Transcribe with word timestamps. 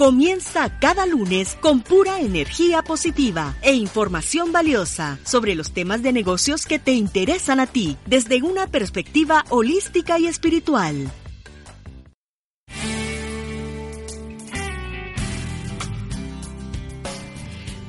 Comienza 0.00 0.78
cada 0.78 1.04
lunes 1.04 1.58
con 1.60 1.82
pura 1.82 2.20
energía 2.20 2.80
positiva 2.80 3.54
e 3.60 3.74
información 3.74 4.50
valiosa 4.50 5.18
sobre 5.24 5.54
los 5.54 5.72
temas 5.72 6.02
de 6.02 6.10
negocios 6.10 6.64
que 6.64 6.78
te 6.78 6.92
interesan 6.92 7.60
a 7.60 7.66
ti 7.66 7.98
desde 8.06 8.40
una 8.40 8.66
perspectiva 8.66 9.44
holística 9.50 10.18
y 10.18 10.26
espiritual. 10.26 11.10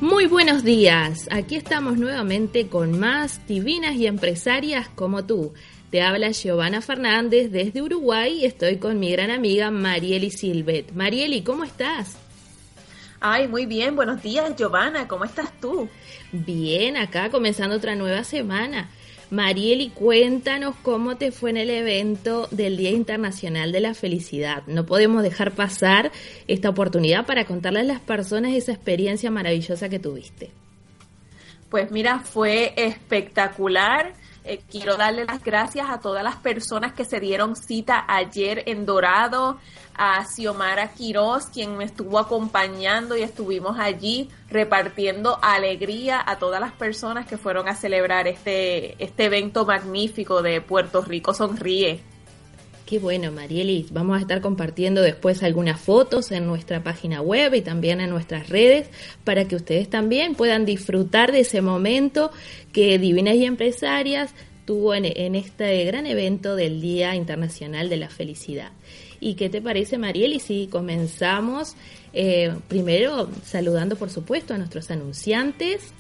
Muy 0.02 0.26
buenos 0.26 0.66
días, 0.66 1.30
aquí 1.32 1.56
estamos 1.56 1.98
nuevamente 1.98 2.68
con 2.68 3.00
más 3.00 3.40
divinas 3.48 3.96
y 3.96 4.08
empresarias 4.08 4.90
como 4.90 5.24
tú. 5.24 5.54
Te 5.92 6.02
habla 6.02 6.32
Giovanna 6.32 6.80
Fernández 6.80 7.52
desde 7.52 7.82
Uruguay 7.82 8.40
y 8.40 8.46
estoy 8.46 8.78
con 8.78 8.98
mi 8.98 9.12
gran 9.12 9.30
amiga 9.30 9.72
Marieli 9.72 10.32
Silvet. 10.32 10.94
Marieli, 10.94 11.42
¿cómo 11.42 11.66
estás? 11.66 12.16
Ay, 13.20 13.50
muy 13.50 13.66
bien, 13.66 13.98
buenos 13.98 14.24
días 14.24 14.56
Giovanna, 14.56 15.10
¿cómo 15.10 15.26
estás 15.26 15.52
tú? 15.60 15.90
Bien, 16.32 16.96
acá 16.96 17.30
comenzando 17.30 17.76
otra 17.76 17.98
nueva 17.98 18.24
semana. 18.24 18.90
Marieli, 19.32 19.90
cuéntanos 19.90 20.76
cómo 20.82 21.18
te 21.18 21.34
fue 21.34 21.50
en 21.50 21.58
el 21.58 21.70
evento 21.70 22.48
del 22.52 22.78
Día 22.78 22.92
Internacional 22.92 23.74
de 23.74 23.82
la 23.82 23.94
Felicidad. 23.94 24.64
No 24.68 24.86
podemos 24.86 25.24
dejar 25.24 25.52
pasar 25.52 26.14
esta 26.48 26.70
oportunidad 26.70 27.26
para 27.26 27.44
contarle 27.44 27.82
a 27.82 27.84
las 27.84 28.00
personas 28.00 28.54
esa 28.54 28.72
experiencia 28.72 29.30
maravillosa 29.30 29.90
que 29.90 30.00
tuviste. 30.00 30.52
Pues 31.70 31.92
mira, 31.92 32.20
fue 32.20 32.74
espectacular. 32.78 34.21
Eh, 34.44 34.62
quiero 34.70 34.98
darle 34.98 35.26
las 35.26 35.44
gracias 35.44 35.88
a 35.90 36.00
todas 36.00 36.24
las 36.24 36.36
personas 36.38 36.94
que 36.94 37.06
se 37.06 37.20
dieron 37.20 37.56
cita 37.56 38.06
ayer 38.08 38.64
en 38.66 38.88
Dorado, 38.88 39.60
a 39.94 40.26
Xiomara 40.26 40.94
Quiroz, 40.94 41.46
quien 41.54 41.78
me 41.78 41.84
estuvo 41.84 42.18
acompañando 42.18 43.16
y 43.16 43.22
estuvimos 43.22 43.78
allí 43.80 44.30
repartiendo 44.50 45.38
alegría 45.44 46.24
a 46.26 46.40
todas 46.40 46.60
las 46.60 46.72
personas 46.72 47.28
que 47.28 47.38
fueron 47.38 47.68
a 47.68 47.76
celebrar 47.76 48.28
este, 48.28 49.02
este 49.04 49.26
evento 49.26 49.66
magnífico 49.66 50.42
de 50.42 50.60
Puerto 50.60 51.02
Rico 51.04 51.36
Sonríe. 51.36 52.04
Qué 52.92 53.00
bueno, 53.00 53.32
Marielis. 53.32 53.94
Vamos 53.94 54.18
a 54.18 54.20
estar 54.20 54.42
compartiendo 54.42 55.02
después 55.02 55.44
algunas 55.44 55.80
fotos 55.80 56.30
en 56.34 56.46
nuestra 56.46 56.84
página 56.84 57.22
web 57.22 57.54
y 57.54 57.62
también 57.62 58.02
en 58.02 58.10
nuestras 58.10 58.50
redes 58.50 58.90
para 59.24 59.48
que 59.48 59.56
ustedes 59.56 59.90
también 59.90 60.36
puedan 60.36 60.66
disfrutar 60.66 61.32
de 61.32 61.40
ese 61.40 61.62
momento 61.62 62.32
que 62.74 63.00
Divinas 63.00 63.36
y 63.36 63.46
Empresarias 63.46 64.32
tuvo 64.66 64.94
en, 64.94 65.06
este 65.36 65.86
gran 65.86 66.06
evento 66.06 66.58
del 66.58 66.82
Día 66.82 67.16
Internacional 67.16 67.88
de 67.88 67.96
la 67.96 68.10
Felicidad. 68.10 68.74
¿Y 69.22 69.36
qué 69.36 69.48
te 69.48 69.62
parece, 69.62 69.98
Marielis, 69.98 70.44
si 70.44 70.68
comenzamos 70.68 71.78
eh, 72.12 72.54
primero 72.68 73.30
saludando, 73.46 73.96
por 73.96 74.10
supuesto, 74.10 74.54
a 74.54 74.58
nuestros 74.58 74.92
anunciantes? 74.92 75.94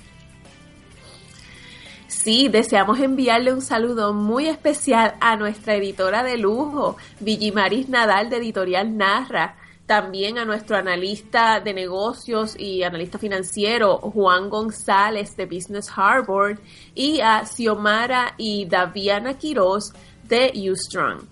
Sí, 2.23 2.49
deseamos 2.49 2.99
enviarle 2.99 3.51
un 3.51 3.63
saludo 3.63 4.13
muy 4.13 4.47
especial 4.47 5.15
a 5.21 5.35
nuestra 5.37 5.73
editora 5.73 6.21
de 6.21 6.37
lujo, 6.37 6.95
Villimaris 7.19 7.89
Nadal 7.89 8.29
de 8.29 8.37
Editorial 8.37 8.95
Narra, 8.95 9.55
también 9.87 10.37
a 10.37 10.45
nuestro 10.45 10.77
analista 10.77 11.59
de 11.61 11.73
negocios 11.73 12.53
y 12.59 12.83
analista 12.83 13.17
financiero 13.17 13.97
Juan 13.97 14.51
González 14.51 15.35
de 15.35 15.47
Business 15.47 15.89
Harbor 15.95 16.59
y 16.93 17.21
a 17.21 17.43
Xiomara 17.43 18.35
y 18.37 18.65
Daviana 18.65 19.39
Quiroz 19.39 19.91
de 20.29 20.51
Ustrong. 20.71 21.23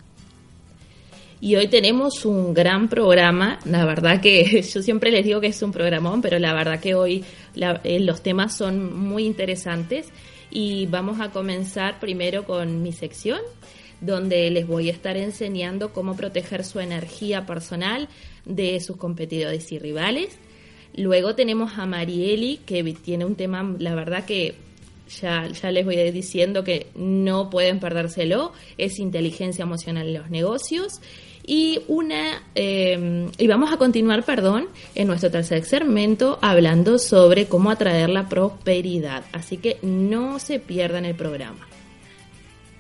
Y 1.40 1.56
hoy 1.56 1.68
tenemos 1.68 2.26
un 2.26 2.52
gran 2.52 2.90
programa, 2.90 3.60
la 3.64 3.86
verdad 3.86 4.20
que 4.22 4.64
yo 4.74 4.82
siempre 4.82 5.12
les 5.12 5.24
digo 5.24 5.40
que 5.40 5.48
es 5.48 5.62
un 5.62 5.72
programón, 5.72 6.24
pero 6.24 6.40
la 6.40 6.56
verdad 6.56 6.80
que 6.80 6.96
hoy 6.96 7.24
eh, 7.56 8.00
los 8.00 8.24
temas 8.24 8.58
son 8.58 8.98
muy 8.98 9.26
interesantes 9.28 10.12
y 10.52 10.86
vamos 10.88 11.20
a 11.20 11.32
comenzar 11.32 12.00
primero 12.00 12.46
con 12.46 12.82
mi 12.82 12.92
sección 12.92 13.40
donde 14.02 14.50
les 14.50 14.66
voy 14.66 14.90
a 14.90 14.94
estar 14.94 15.18
enseñando 15.18 15.92
cómo 15.92 16.16
proteger 16.16 16.64
su 16.64 16.80
energía 16.80 17.46
personal 17.46 18.08
de 18.46 18.80
sus 18.80 18.98
competidores 18.98 19.72
y 19.72 19.80
rivales. 19.80 20.38
Luego 20.96 21.36
tenemos 21.36 21.78
a 21.78 21.86
Marieli, 21.86 22.58
que 22.66 22.84
tiene 22.94 23.26
un 23.26 23.36
tema, 23.36 23.76
la 23.78 23.96
verdad 23.96 24.26
que 24.26 24.56
ya, 25.22 25.48
ya 25.48 25.72
les 25.72 25.86
voy 25.86 25.96
diciendo 26.12 26.64
que 26.64 26.88
no 26.96 27.50
pueden 27.50 27.80
perdérselo, 27.80 28.54
es 28.78 29.00
inteligencia 29.00 29.64
emocional 29.64 30.08
en 30.08 30.14
los 30.14 30.30
negocios 30.30 31.02
y 31.50 31.82
una 31.88 32.44
em, 32.54 33.32
y 33.40 33.48
vamos 33.48 33.74
a 33.74 33.78
continuar, 33.78 34.24
perdón, 34.24 34.68
en 34.94 35.08
nuestro 35.08 35.32
tercer 35.32 35.66
segmento 35.66 36.38
hablando 36.44 37.00
sobre 37.00 37.48
cómo 37.48 37.72
atraer 37.72 38.12
la 38.12 38.30
prosperidad. 38.30 39.26
Así 39.34 39.58
que 39.58 39.80
no 39.82 40.38
se 40.38 40.60
pierdan 40.60 41.06
el 41.06 41.16
programa. 41.16 41.68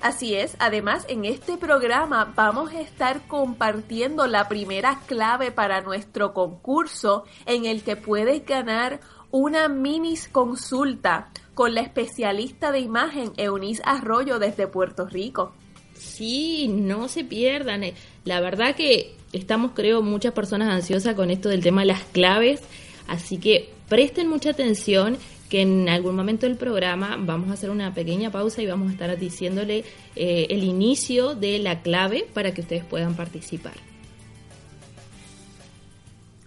Así 0.02 0.36
es, 0.36 0.56
además 0.60 1.04
en 1.10 1.26
este 1.26 1.58
programa 1.58 2.32
vamos 2.36 2.72
a 2.72 2.80
estar 2.80 3.26
compartiendo 3.26 4.28
la 4.28 4.48
primera 4.48 5.02
clave 5.08 5.52
para 5.52 5.82
nuestro 5.82 6.36
concurso 6.36 7.24
en 7.48 7.66
el 7.66 7.82
que 7.82 7.96
puedes 7.96 8.46
ganar 8.46 9.00
una 9.32 9.68
mini 9.68 10.14
consulta 10.32 11.32
con 11.56 11.74
la 11.74 11.82
especialista 11.82 12.72
de 12.72 12.82
imagen 12.82 13.34
Eunice 13.36 13.82
Arroyo 13.84 14.38
desde 14.38 14.68
Puerto 14.68 15.08
Rico. 15.08 15.54
Sí, 16.00 16.70
no 16.70 17.10
se 17.10 17.26
pierdan. 17.26 17.84
La 18.30 18.42
verdad 18.42 18.76
que 18.76 19.16
estamos, 19.34 19.72
creo, 19.74 20.04
muchas 20.04 20.34
personas 20.34 20.70
ansiosas 20.72 21.16
con 21.16 21.32
esto 21.32 21.50
del 21.50 21.64
tema 21.64 21.82
de 21.82 21.88
las 21.88 22.04
claves, 22.04 22.62
así 23.08 23.40
que 23.40 23.72
presten 23.88 24.28
mucha 24.28 24.52
atención 24.52 25.18
que 25.50 25.64
en 25.64 25.90
algún 25.90 26.16
momento 26.16 26.46
del 26.46 26.56
programa 26.56 27.18
vamos 27.20 27.50
a 27.50 27.54
hacer 27.54 27.72
una 27.72 27.92
pequeña 27.96 28.30
pausa 28.30 28.62
y 28.62 28.68
vamos 28.68 28.90
a 28.90 28.92
estar 28.92 29.18
diciéndole 29.18 29.84
eh, 30.16 30.46
el 30.52 30.64
inicio 30.64 31.34
de 31.34 31.58
la 31.58 31.82
clave 31.82 32.28
para 32.32 32.54
que 32.54 32.62
ustedes 32.62 32.86
puedan 32.86 33.16
participar. 33.16 33.74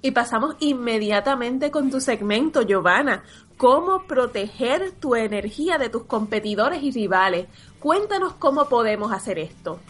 Y 0.02 0.12
pasamos 0.12 0.54
inmediatamente 0.60 1.72
con 1.72 1.90
tu 1.90 2.00
segmento, 2.00 2.62
Giovanna. 2.62 3.24
¿Cómo 3.56 4.04
proteger 4.06 4.92
tu 4.92 5.16
energía 5.16 5.78
de 5.78 5.88
tus 5.88 6.04
competidores 6.04 6.80
y 6.80 6.92
rivales? 6.92 7.48
Cuéntanos 7.80 8.34
cómo 8.34 8.68
podemos 8.68 9.10
hacer 9.10 9.40
esto. 9.40 9.80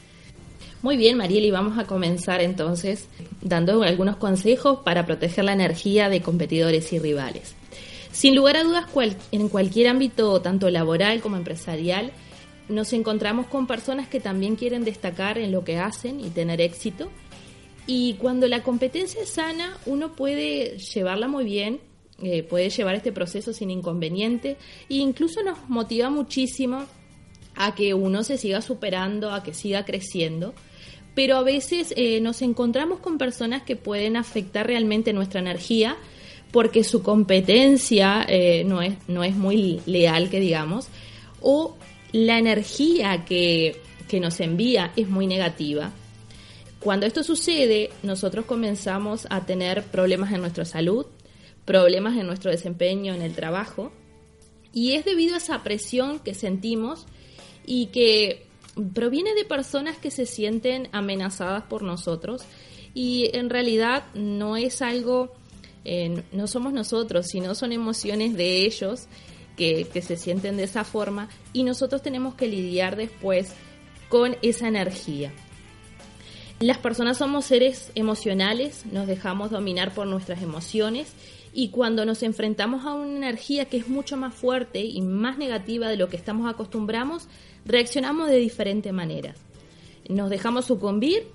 Muy 0.82 0.97
bien, 0.97 1.16
Marieli, 1.16 1.50
vamos 1.50 1.78
a 1.78 1.84
comenzar 1.84 2.41
entonces 2.43 3.09
dando 3.41 3.82
algunos 3.82 4.16
consejos 4.16 4.81
para 4.84 5.06
proteger 5.06 5.44
la 5.44 5.53
energía 5.53 6.09
de 6.09 6.22
competidores 6.22 6.93
y 6.93 6.98
rivales. 6.98 7.54
Sin 8.10 8.34
lugar 8.34 8.56
a 8.56 8.65
dudas, 8.65 8.87
en 9.31 9.48
cualquier 9.48 9.88
ámbito, 9.88 10.42
tanto 10.42 10.69
laboral 10.71 11.21
como 11.21 11.37
empresarial, 11.37 12.12
nos 12.69 12.92
encontramos 12.92 13.47
con 13.47 13.66
personas 13.66 14.09
que 14.09 14.21
también 14.21 14.56
quieren 14.56 14.84
destacar 14.84 15.38
en 15.38 15.53
lo 15.53 15.65
que 15.65 15.78
hacen 15.78 16.21
y 16.21 16.31
tener 16.31 16.60
éxito 16.60 17.09
y 17.87 18.15
cuando 18.15 18.47
la 18.47 18.62
competencia 18.62 19.22
es 19.22 19.31
sana, 19.31 19.76
uno 19.87 20.15
puede 20.15 20.78
llevarla 20.78 21.26
muy 21.26 21.44
bien, 21.44 21.81
eh, 22.22 22.42
puede 22.42 22.71
llevar 22.71 22.94
este 22.94 23.12
proceso 23.12 23.53
sin 23.53 23.71
inconveniente 23.71 24.56
e 24.88 24.97
incluso 24.97 25.42
nos 25.42 25.69
motiva 25.69 26.09
muchísimo 26.09 26.84
a 27.56 27.75
que 27.75 27.94
uno 27.94 28.22
se 28.22 28.38
siga 28.38 28.62
superando, 28.62 29.32
a 29.32 29.42
que 29.42 29.53
siga 29.53 29.84
creciendo. 29.84 30.54
Pero 31.14 31.36
a 31.36 31.42
veces 31.42 31.92
eh, 31.97 32.20
nos 32.20 32.42
encontramos 32.42 33.00
con 33.00 33.18
personas 33.18 33.62
que 33.62 33.76
pueden 33.76 34.16
afectar 34.16 34.66
realmente 34.66 35.12
nuestra 35.12 35.41
energía 35.41 35.97
porque 36.53 36.84
su 36.84 37.03
competencia 37.03 38.24
eh, 38.28 38.62
no, 38.64 38.82
es, 38.82 38.94
no 39.09 39.24
es 39.24 39.34
muy 39.34 39.80
leal, 39.86 40.28
que 40.30 40.38
digamos, 40.38 40.88
o 41.41 41.76
la 42.12 42.38
energía 42.38 43.24
que, 43.24 43.80
que 44.06 44.20
nos 44.20 44.38
envía 44.41 44.92
es 44.94 45.09
muy 45.09 45.26
negativa. 45.26 45.91
Cuando 46.78 47.06
esto 47.06 47.22
sucede, 47.22 47.91
nosotros 48.03 48.44
comenzamos 48.44 49.26
a 49.30 49.47
tener 49.47 49.84
problemas 49.84 50.32
en 50.32 50.41
nuestra 50.41 50.65
salud, 50.65 51.06
problemas 51.65 52.18
en 52.18 52.26
nuestro 52.26 52.50
desempeño 52.50 53.15
en 53.15 53.22
el 53.22 53.34
trabajo, 53.34 53.92
y 54.74 54.92
es 54.92 55.04
debido 55.04 55.34
a 55.34 55.38
esa 55.38 55.62
presión 55.62 56.18
que 56.18 56.34
sentimos 56.34 57.06
y 57.65 57.86
que 57.86 58.47
proviene 58.95 59.34
de 59.34 59.45
personas 59.45 59.97
que 59.98 60.10
se 60.10 60.27
sienten 60.27 60.89
amenazadas 60.92 61.65
por 61.65 61.83
nosotros 61.83 62.42
y 62.95 63.30
en 63.34 63.51
realidad 63.51 64.04
no 64.15 64.57
es 64.57 64.83
algo, 64.83 65.33
eh, 65.84 66.22
no 66.33 66.47
somos 66.47 66.72
nosotros, 66.72 67.27
sino 67.27 67.54
son 67.54 67.72
emociones 67.72 68.34
de 68.34 68.65
ellos 68.65 69.07
que, 69.57 69.86
que 69.92 70.03
se 70.03 70.16
sienten 70.16 70.57
de 70.57 70.65
esa 70.65 70.84
forma 70.84 71.28
y 71.53 71.65
nosotros 71.65 72.03
tenemos 72.03 72.34
que 72.34 72.48
lidiar 72.48 72.97
después 72.97 73.53
con 74.09 74.36
esa 74.42 74.69
energía. 74.69 75.33
Las 76.60 76.78
personas 76.78 77.18
somos 77.18 77.45
seres 77.45 77.91
emocionales, 77.97 78.86
nos 78.86 79.07
dejamos 79.07 79.51
dominar 79.51 79.92
por 79.95 80.07
nuestras 80.07 80.42
emociones 80.42 81.13
y 81.53 81.68
cuando 81.68 82.04
nos 82.04 82.22
enfrentamos 82.22 82.86
a 82.86 82.95
una 82.95 83.16
energía 83.16 83.66
que 83.66 83.77
es 83.77 83.89
mucho 83.89 84.16
más 84.16 84.33
fuerte 84.34 84.80
y 84.80 85.03
más 85.03 85.39
negativa 85.39 85.89
de 85.89 85.97
lo 85.97 86.09
que 86.09 86.16
estamos 86.16 86.48
acostumbrados, 86.48 87.28
reaccionamos 87.64 88.28
de 88.28 88.36
diferentes 88.36 88.92
maneras. 88.92 89.36
Nos 90.09 90.30
dejamos 90.30 90.66
sucumbir 90.66 91.26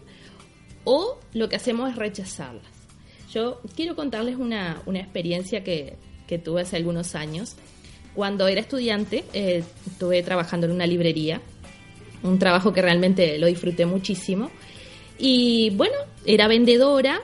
o 0.83 1.19
lo 1.33 1.49
que 1.49 1.55
hacemos 1.55 1.89
es 1.89 1.95
rechazarlas. 1.95 2.65
Yo 3.33 3.61
quiero 3.75 3.95
contarles 3.95 4.37
una, 4.37 4.81
experiencia 4.95 5.63
que, 5.63 5.97
tuve 6.43 6.61
hace 6.61 6.77
algunos 6.77 7.15
años. 7.15 7.55
Cuando 8.15 8.47
era 8.47 8.61
estudiante, 8.61 9.23
eh, 9.33 9.63
estuve 9.85 10.23
trabajando 10.23 10.65
en 10.65 10.73
una 10.73 10.87
librería, 10.87 11.41
un 12.23 12.39
trabajo 12.39 12.73
que 12.73 12.81
realmente 12.81 13.37
lo 13.37 13.47
disfruté 13.47 13.85
muchísimo 13.85 14.49
y 15.19 15.71
bueno, 15.71 15.95
era 16.25 16.47
vendedora 16.47 17.21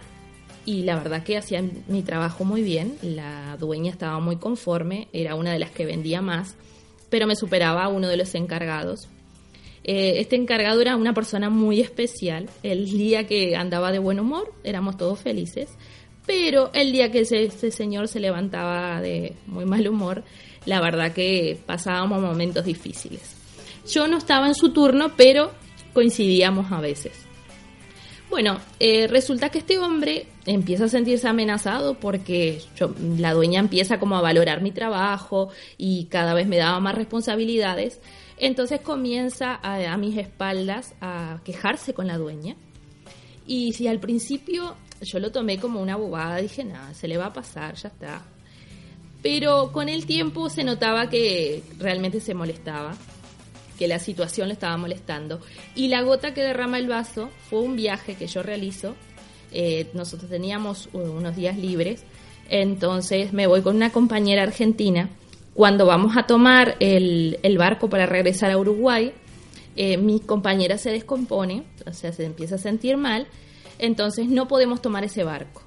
y 0.65 0.83
la 0.83 0.95
verdad 0.95 1.23
que 1.23 1.37
hacía 1.37 1.63
mi 1.87 2.01
trabajo 2.01 2.43
muy 2.43 2.63
bien. 2.63 2.97
La 3.01 3.57
dueña 3.57 3.91
estaba 3.91 4.19
muy 4.19 4.37
conforme, 4.37 5.07
era 5.13 5.35
una 5.35 5.51
de 5.51 5.59
las 5.59 5.71
que 5.71 5.85
vendía 5.85 6.21
más, 6.21 6.55
pero 7.13 7.27
me 7.27 7.35
superaba 7.35 7.89
uno 7.89 8.07
de 8.07 8.17
los 8.17 8.33
encargados. 8.33 9.07
Eh, 9.83 10.15
este 10.17 10.35
encargado 10.35 10.81
era 10.81 10.95
una 10.95 11.13
persona 11.13 11.51
muy 11.51 11.79
especial. 11.79 12.49
El 12.63 12.89
día 12.89 13.27
que 13.27 13.55
andaba 13.55 13.91
de 13.91 13.99
buen 13.99 14.19
humor, 14.19 14.51
éramos 14.63 14.97
todos 14.97 15.19
felices. 15.19 15.69
Pero 16.25 16.71
el 16.73 16.91
día 16.91 17.11
que 17.11 17.19
ese, 17.19 17.43
ese 17.43 17.69
señor 17.69 18.07
se 18.07 18.19
levantaba 18.19 18.99
de 18.99 19.35
muy 19.45 19.63
mal 19.63 19.87
humor, 19.87 20.23
la 20.65 20.81
verdad 20.81 21.13
que 21.13 21.59
pasábamos 21.67 22.19
momentos 22.19 22.65
difíciles. 22.65 23.35
Yo 23.87 24.07
no 24.07 24.17
estaba 24.17 24.47
en 24.47 24.55
su 24.55 24.73
turno, 24.73 25.11
pero 25.15 25.51
coincidíamos 25.93 26.71
a 26.71 26.81
veces. 26.81 27.13
Bueno, 28.31 28.59
eh, 28.79 29.05
resulta 29.05 29.49
que 29.49 29.59
este 29.59 29.77
hombre 29.77 30.25
empieza 30.45 30.85
a 30.85 30.89
sentirse 30.89 31.27
amenazado 31.27 31.95
porque 31.95 32.61
la 33.17 33.33
dueña 33.33 33.59
empieza 33.59 33.99
como 33.99 34.17
a 34.17 34.21
valorar 34.21 34.61
mi 34.61 34.71
trabajo 34.71 35.49
y 35.77 36.05
cada 36.05 36.33
vez 36.33 36.47
me 36.47 36.57
daba 36.57 36.79
más 36.79 36.95
responsabilidades. 36.95 37.99
Entonces 38.37 38.81
comienza 38.81 39.59
a, 39.61 39.95
mis 39.97 40.17
espaldas 40.17 40.95
a 41.01 41.39
quejarse 41.43 41.93
con 41.93 42.07
la 42.07 42.17
dueña. 42.17 42.55
Y 43.45 43.73
si 43.73 43.87
al 43.87 43.99
principio 43.99 44.75
yo 45.01 45.19
lo 45.19 45.31
tomé 45.31 45.59
como 45.59 45.81
una 45.81 45.95
bobada, 45.95 46.37
dije, 46.37 46.63
nada, 46.63 46.93
se 46.93 47.07
le 47.07 47.17
va 47.17 47.27
a 47.27 47.33
pasar, 47.33 47.75
ya 47.75 47.89
está. 47.89 48.21
Pero 49.21 49.71
con 49.71 49.87
el 49.87 50.05
tiempo 50.05 50.49
se 50.49 50.63
notaba 50.63 51.09
que 51.09 51.63
realmente 51.77 52.19
se 52.19 52.33
molestaba 52.33 52.95
que 53.77 53.87
la 53.87 53.99
situación 53.99 54.47
le 54.49 54.53
estaba 54.53 54.77
molestando. 54.77 55.39
Y 55.75 55.87
la 55.87 56.01
gota 56.01 56.33
que 56.33 56.41
derrama 56.41 56.77
el 56.77 56.87
vaso 56.87 57.29
fue 57.49 57.61
un 57.61 57.75
viaje 57.75 58.15
que 58.15 58.27
yo 58.27 58.43
realizo. 58.43 58.95
Eh, 59.53 59.89
nosotros 59.93 60.29
teníamos 60.29 60.89
unos 60.93 61.35
días 61.35 61.57
libres, 61.57 62.03
entonces 62.49 63.33
me 63.33 63.47
voy 63.47 63.61
con 63.61 63.75
una 63.75 63.91
compañera 63.91 64.43
argentina. 64.43 65.09
Cuando 65.53 65.85
vamos 65.85 66.17
a 66.17 66.23
tomar 66.23 66.75
el, 66.79 67.37
barco 67.57 67.89
para 67.89 68.07
regresar 68.07 68.51
a 68.51 68.57
Uruguay, 68.57 69.13
eh, 69.75 69.97
mi 69.97 70.19
compañera 70.19 70.77
se 70.77 70.91
descompone, 70.91 71.63
o 71.85 71.93
sea, 71.93 72.11
se 72.11 72.25
empieza 72.25 72.55
a 72.55 72.57
sentir 72.57 72.97
mal, 72.97 73.27
entonces 73.77 74.27
no 74.27 74.47
podemos 74.47 74.81
tomar 74.81 75.03
ese 75.03 75.23
barco. 75.23 75.61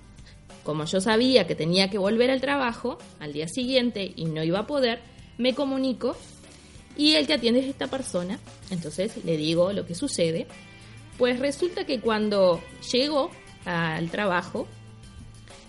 Como 0.65 0.85
yo 0.85 1.01
sabía 1.01 1.47
que 1.47 1.55
tenía 1.55 1.89
que 1.89 1.99
volver 1.99 2.31
al 2.31 2.41
trabajo 2.41 2.99
al 3.21 3.33
día 3.33 3.47
siguiente 3.47 4.13
y 4.17 4.25
no 4.25 4.43
iba 4.43 4.59
a 4.61 4.67
poder, 4.67 5.01
me 5.39 5.55
comunico 5.55 6.17
y 6.97 7.15
el 7.15 7.29
que 7.29 7.35
atiende 7.35 7.61
es 7.61 7.67
esta 7.67 7.87
persona. 7.87 8.41
Entonces 8.71 9.25
le 9.25 9.37
digo 9.37 9.73
lo 9.73 9.87
que 9.87 9.95
sucede. 9.95 10.49
Pues 11.19 11.39
resulta 11.39 11.87
que 11.87 12.01
cuando 12.01 12.61
llegó 12.93 13.31
al 13.67 14.11
trabajo, 14.11 14.67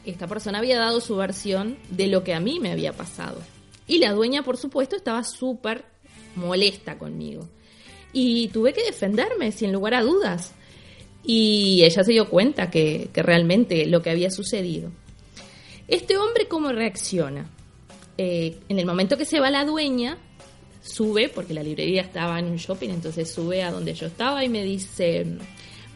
esta 0.05 0.27
persona 0.27 0.59
había 0.59 0.79
dado 0.79 1.01
su 1.01 1.17
versión 1.17 1.77
de 1.89 2.07
lo 2.07 2.23
que 2.23 2.33
a 2.33 2.39
mí 2.39 2.59
me 2.61 2.71
había 2.71 2.93
pasado. 2.93 3.39
Y 3.87 3.99
la 3.99 4.13
dueña, 4.13 4.43
por 4.43 4.57
supuesto, 4.57 4.95
estaba 4.95 5.23
súper 5.23 5.83
molesta 6.35 6.97
conmigo. 6.97 7.47
Y 8.13 8.47
tuve 8.49 8.73
que 8.73 8.83
defenderme, 8.83 9.51
sin 9.51 9.73
lugar 9.73 9.95
a 9.95 10.03
dudas. 10.03 10.53
Y 11.23 11.83
ella 11.83 12.03
se 12.03 12.11
dio 12.11 12.29
cuenta 12.29 12.69
que, 12.69 13.09
realmente 13.13 13.85
lo 13.85 14.01
que 14.01 14.09
había 14.09 14.31
sucedido. 14.31 14.91
Este 15.87 16.17
hombre, 16.17 16.47
¿cómo 16.47 16.71
reacciona? 16.71 17.49
Eh, 18.17 18.57
en 18.69 18.79
el 18.79 18.85
momento 18.85 19.17
que 19.17 19.25
se 19.25 19.39
va 19.39 19.49
la 19.49 19.65
dueña, 19.65 20.17
sube, 20.81 21.29
porque 21.29 21.53
la 21.53 21.63
librería 21.63 22.01
estaba 22.01 22.39
en 22.39 22.45
un 22.45 22.57
shopping, 22.57 22.89
entonces 22.89 23.31
sube 23.31 23.63
a 23.63 23.71
donde 23.71 23.93
yo 23.93 24.07
estaba 24.07 24.43
y 24.43 24.49
me 24.49 24.63
dice, 24.63 25.25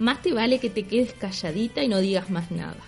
más 0.01 0.21
te 0.21 0.33
vale 0.33 0.59
que 0.59 0.69
te 0.69 0.83
quedes 0.83 1.13
calladita 1.13 1.83
y 1.83 1.87
no 1.87 1.99
digas 1.99 2.29
más 2.29 2.49
nada. 2.49 2.83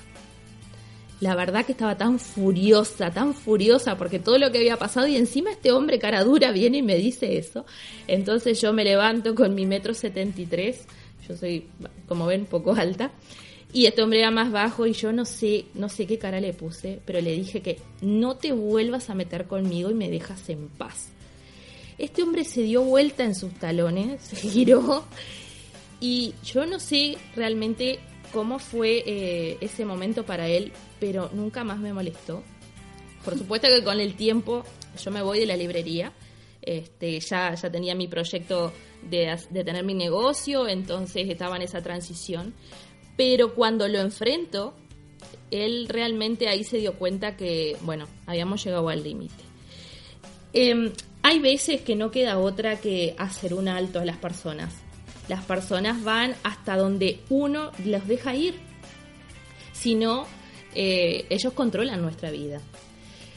La 1.19 1.35
verdad 1.35 1.63
que 1.65 1.71
estaba 1.71 1.95
tan 1.95 2.19
furiosa, 2.19 3.11
tan 3.11 3.35
furiosa 3.35 3.97
porque 3.97 4.19
todo 4.19 4.39
lo 4.39 4.51
que 4.51 4.57
había 4.57 4.77
pasado 4.77 5.07
y 5.07 5.15
encima 5.15 5.51
este 5.51 5.71
hombre 5.71 5.99
cara 5.99 6.23
dura 6.23 6.51
viene 6.51 6.79
y 6.79 6.81
me 6.81 6.97
dice 6.97 7.37
eso. 7.37 7.65
Entonces 8.07 8.59
yo 8.59 8.73
me 8.73 8.83
levanto 8.83 9.35
con 9.35 9.53
mi 9.53 9.65
metro 9.65 9.93
73, 9.93 10.85
yo 11.29 11.37
soy, 11.37 11.67
como 12.07 12.25
ven, 12.25 12.41
un 12.41 12.47
poco 12.47 12.73
alta, 12.73 13.11
y 13.71 13.85
este 13.85 14.01
hombre 14.01 14.19
era 14.19 14.31
más 14.31 14.51
bajo 14.51 14.87
y 14.87 14.93
yo 14.93 15.13
no 15.13 15.23
sé, 15.23 15.65
no 15.75 15.89
sé 15.89 16.07
qué 16.07 16.17
cara 16.17 16.41
le 16.41 16.51
puse, 16.51 16.99
pero 17.05 17.21
le 17.21 17.31
dije 17.31 17.61
que 17.61 17.79
no 18.01 18.37
te 18.37 18.51
vuelvas 18.51 19.09
a 19.11 19.15
meter 19.15 19.45
conmigo 19.45 19.91
y 19.91 19.93
me 19.93 20.09
dejas 20.09 20.49
en 20.49 20.67
paz. 20.67 21.09
Este 21.99 22.23
hombre 22.23 22.43
se 22.43 22.63
dio 22.63 22.81
vuelta 22.81 23.23
en 23.23 23.35
sus 23.35 23.53
talones, 23.53 24.19
se 24.23 24.35
giró 24.49 25.05
y 26.03 26.35
yo 26.43 26.65
no 26.65 26.81
sé 26.81 27.17
realmente 27.33 27.97
cómo 28.33 28.59
fue 28.59 29.03
eh, 29.05 29.57
ese 29.61 29.85
momento 29.85 30.25
para 30.25 30.49
él, 30.49 30.73
pero 30.99 31.29
nunca 31.31 31.63
más 31.63 31.79
me 31.79 31.93
molestó. 31.93 32.43
Por 33.23 33.37
supuesto 33.37 33.69
que 33.69 33.85
con 33.85 34.01
el 34.01 34.15
tiempo 34.15 34.65
yo 35.01 35.11
me 35.11 35.21
voy 35.21 35.39
de 35.39 35.45
la 35.45 35.55
librería, 35.55 36.11
este, 36.61 37.21
ya, 37.21 37.55
ya 37.55 37.71
tenía 37.71 37.95
mi 37.95 38.09
proyecto 38.09 38.73
de, 39.09 39.37
tener 39.53 39.85
mi 39.85 39.93
negocio, 39.93 40.67
entonces 40.67 41.29
estaba 41.29 41.55
en 41.55 41.61
esa 41.61 41.81
transición, 41.81 42.53
pero 43.15 43.55
cuando 43.55 43.87
lo 43.87 44.01
enfrento, 44.01 44.73
él 45.51 45.87
realmente 45.87 46.49
ahí 46.49 46.65
se 46.65 46.79
dio 46.79 46.95
cuenta 46.95 47.37
que, 47.37 47.77
bueno, 47.79 48.09
habíamos 48.25 48.61
llegado 48.61 48.89
al 48.89 49.03
límite. 49.05 49.41
Eh, 50.51 50.91
hay 51.21 51.39
veces 51.39 51.79
que 51.79 51.95
no 51.95 52.11
queda 52.11 52.39
otra 52.39 52.81
que 52.81 53.15
hacer 53.17 53.53
un 53.53 53.69
alto 53.69 54.01
a 54.01 54.05
las 54.05 54.17
personas. 54.17 54.82
Las 55.27 55.43
personas 55.45 56.03
van 56.03 56.35
hasta 56.43 56.77
donde 56.77 57.19
uno 57.29 57.71
los 57.85 58.07
deja 58.07 58.35
ir. 58.35 58.55
Si 59.71 59.95
no, 59.95 60.27
eh, 60.75 61.25
ellos 61.29 61.53
controlan 61.53 62.01
nuestra 62.01 62.31
vida. 62.31 62.61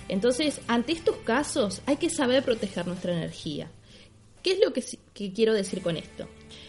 Entonces, 0.09 0.61
ante 0.69 0.93
estos 0.93 1.16
casos 1.19 1.83
hay 1.87 1.97
que 1.97 2.11
saber 2.11 2.45
proteger 2.45 2.87
nuestra 2.87 3.12
energía. 3.12 3.71
¿Qué 4.43 4.52
es 4.52 4.61
lo 4.61 4.73
que, 4.73 4.85
que 5.12 5.33
quiero 5.33 5.52
decir 5.55 5.83
con 5.83 5.97
esto? 5.97 6.28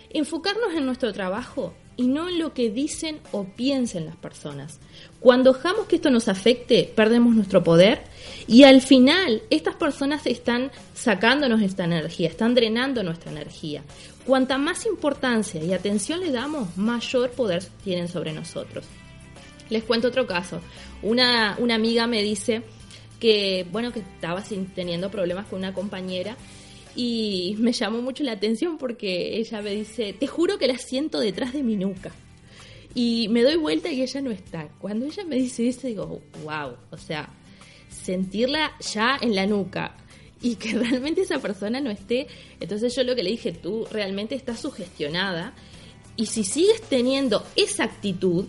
Enfocarnos 0.09 0.73
en 0.73 0.85
nuestro 0.85 1.13
trabajo 1.13 1.73
y 1.95 2.07
no 2.07 2.29
en 2.29 2.39
lo 2.39 2.53
que 2.53 2.69
dicen 2.69 3.19
o 3.31 3.43
piensen 3.43 4.05
las 4.05 4.15
personas. 4.15 4.79
Cuando 5.19 5.53
dejamos 5.53 5.87
que 5.87 5.95
esto 5.95 6.11
nos 6.11 6.27
afecte, 6.27 6.91
perdemos 6.95 7.35
nuestro 7.35 7.63
poder 7.63 8.03
y 8.47 8.63
al 8.63 8.81
final 8.81 9.41
estas 9.49 9.75
personas 9.75 10.25
están 10.27 10.71
sacándonos 10.93 11.61
esta 11.61 11.85
energía, 11.85 12.29
están 12.29 12.53
drenando 12.53 13.01
nuestra 13.01 13.31
energía. 13.31 13.83
Cuanta 14.25 14.57
más 14.57 14.85
importancia 14.85 15.63
y 15.63 15.73
atención 15.73 16.19
le 16.19 16.31
damos, 16.31 16.77
mayor 16.77 17.31
poder 17.31 17.63
tienen 17.83 18.07
sobre 18.07 18.31
nosotros. 18.31 18.85
Les 19.69 19.83
cuento 19.83 20.09
otro 20.09 20.27
caso. 20.27 20.61
Una, 21.01 21.55
una 21.59 21.75
amiga 21.75 22.05
me 22.07 22.21
dice 22.21 22.61
que, 23.19 23.65
bueno, 23.71 23.91
que 23.91 23.99
estaba 23.99 24.43
teniendo 24.75 25.09
problemas 25.09 25.47
con 25.47 25.59
una 25.59 25.73
compañera 25.73 26.37
y 26.95 27.55
me 27.59 27.73
llamó 27.73 28.01
mucho 28.01 28.23
la 28.23 28.33
atención 28.33 28.77
porque 28.77 29.37
ella 29.37 29.61
me 29.61 29.71
dice, 29.71 30.13
te 30.13 30.27
juro 30.27 30.57
que 30.57 30.67
la 30.67 30.77
siento 30.77 31.19
detrás 31.19 31.53
de 31.53 31.63
mi 31.63 31.75
nuca. 31.75 32.11
Y 32.99 33.27
me 33.27 33.43
doy 33.43 33.57
vuelta 33.57 33.91
y 33.91 34.01
ella 34.01 34.21
no 34.21 34.31
está. 34.31 34.69
Cuando 34.79 35.05
ella 35.05 35.23
me 35.23 35.35
dice 35.35 35.67
eso, 35.67 35.85
digo, 35.85 36.19
wow, 36.43 36.77
o 36.89 36.97
sea, 36.97 37.29
sentirla 37.91 38.71
ya 38.79 39.19
en 39.21 39.35
la 39.35 39.45
nuca 39.45 39.95
y 40.41 40.55
que 40.55 40.73
realmente 40.73 41.21
esa 41.21 41.37
persona 41.37 41.79
no 41.79 41.91
esté. 41.91 42.25
Entonces 42.59 42.95
yo 42.95 43.03
lo 43.03 43.15
que 43.15 43.21
le 43.21 43.29
dije, 43.29 43.51
tú 43.51 43.85
realmente 43.91 44.33
estás 44.33 44.59
sugestionada 44.61 45.53
y 46.15 46.25
si 46.25 46.43
sigues 46.43 46.81
teniendo 46.81 47.43
esa 47.55 47.83
actitud, 47.83 48.45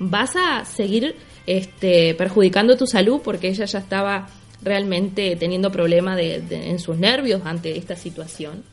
vas 0.00 0.34
a 0.34 0.64
seguir 0.64 1.14
este, 1.46 2.16
perjudicando 2.16 2.76
tu 2.76 2.88
salud 2.88 3.20
porque 3.22 3.50
ella 3.50 3.66
ya 3.66 3.78
estaba 3.78 4.26
realmente 4.62 5.36
teniendo 5.36 5.70
problemas 5.70 6.18
en 6.18 6.80
sus 6.80 6.98
nervios 6.98 7.42
ante 7.44 7.78
esta 7.78 7.94
situación. 7.94 8.64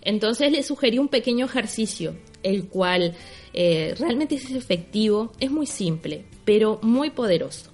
Entonces 0.00 0.50
le 0.50 0.62
sugerí 0.62 0.98
un 0.98 1.08
pequeño 1.08 1.44
ejercicio, 1.44 2.16
el 2.44 2.66
cual 2.68 3.14
eh, 3.52 3.94
realmente 3.98 4.36
es 4.36 4.50
efectivo, 4.52 5.32
es 5.40 5.50
muy 5.50 5.66
simple, 5.66 6.24
pero 6.44 6.78
muy 6.82 7.10
poderoso. 7.10 7.70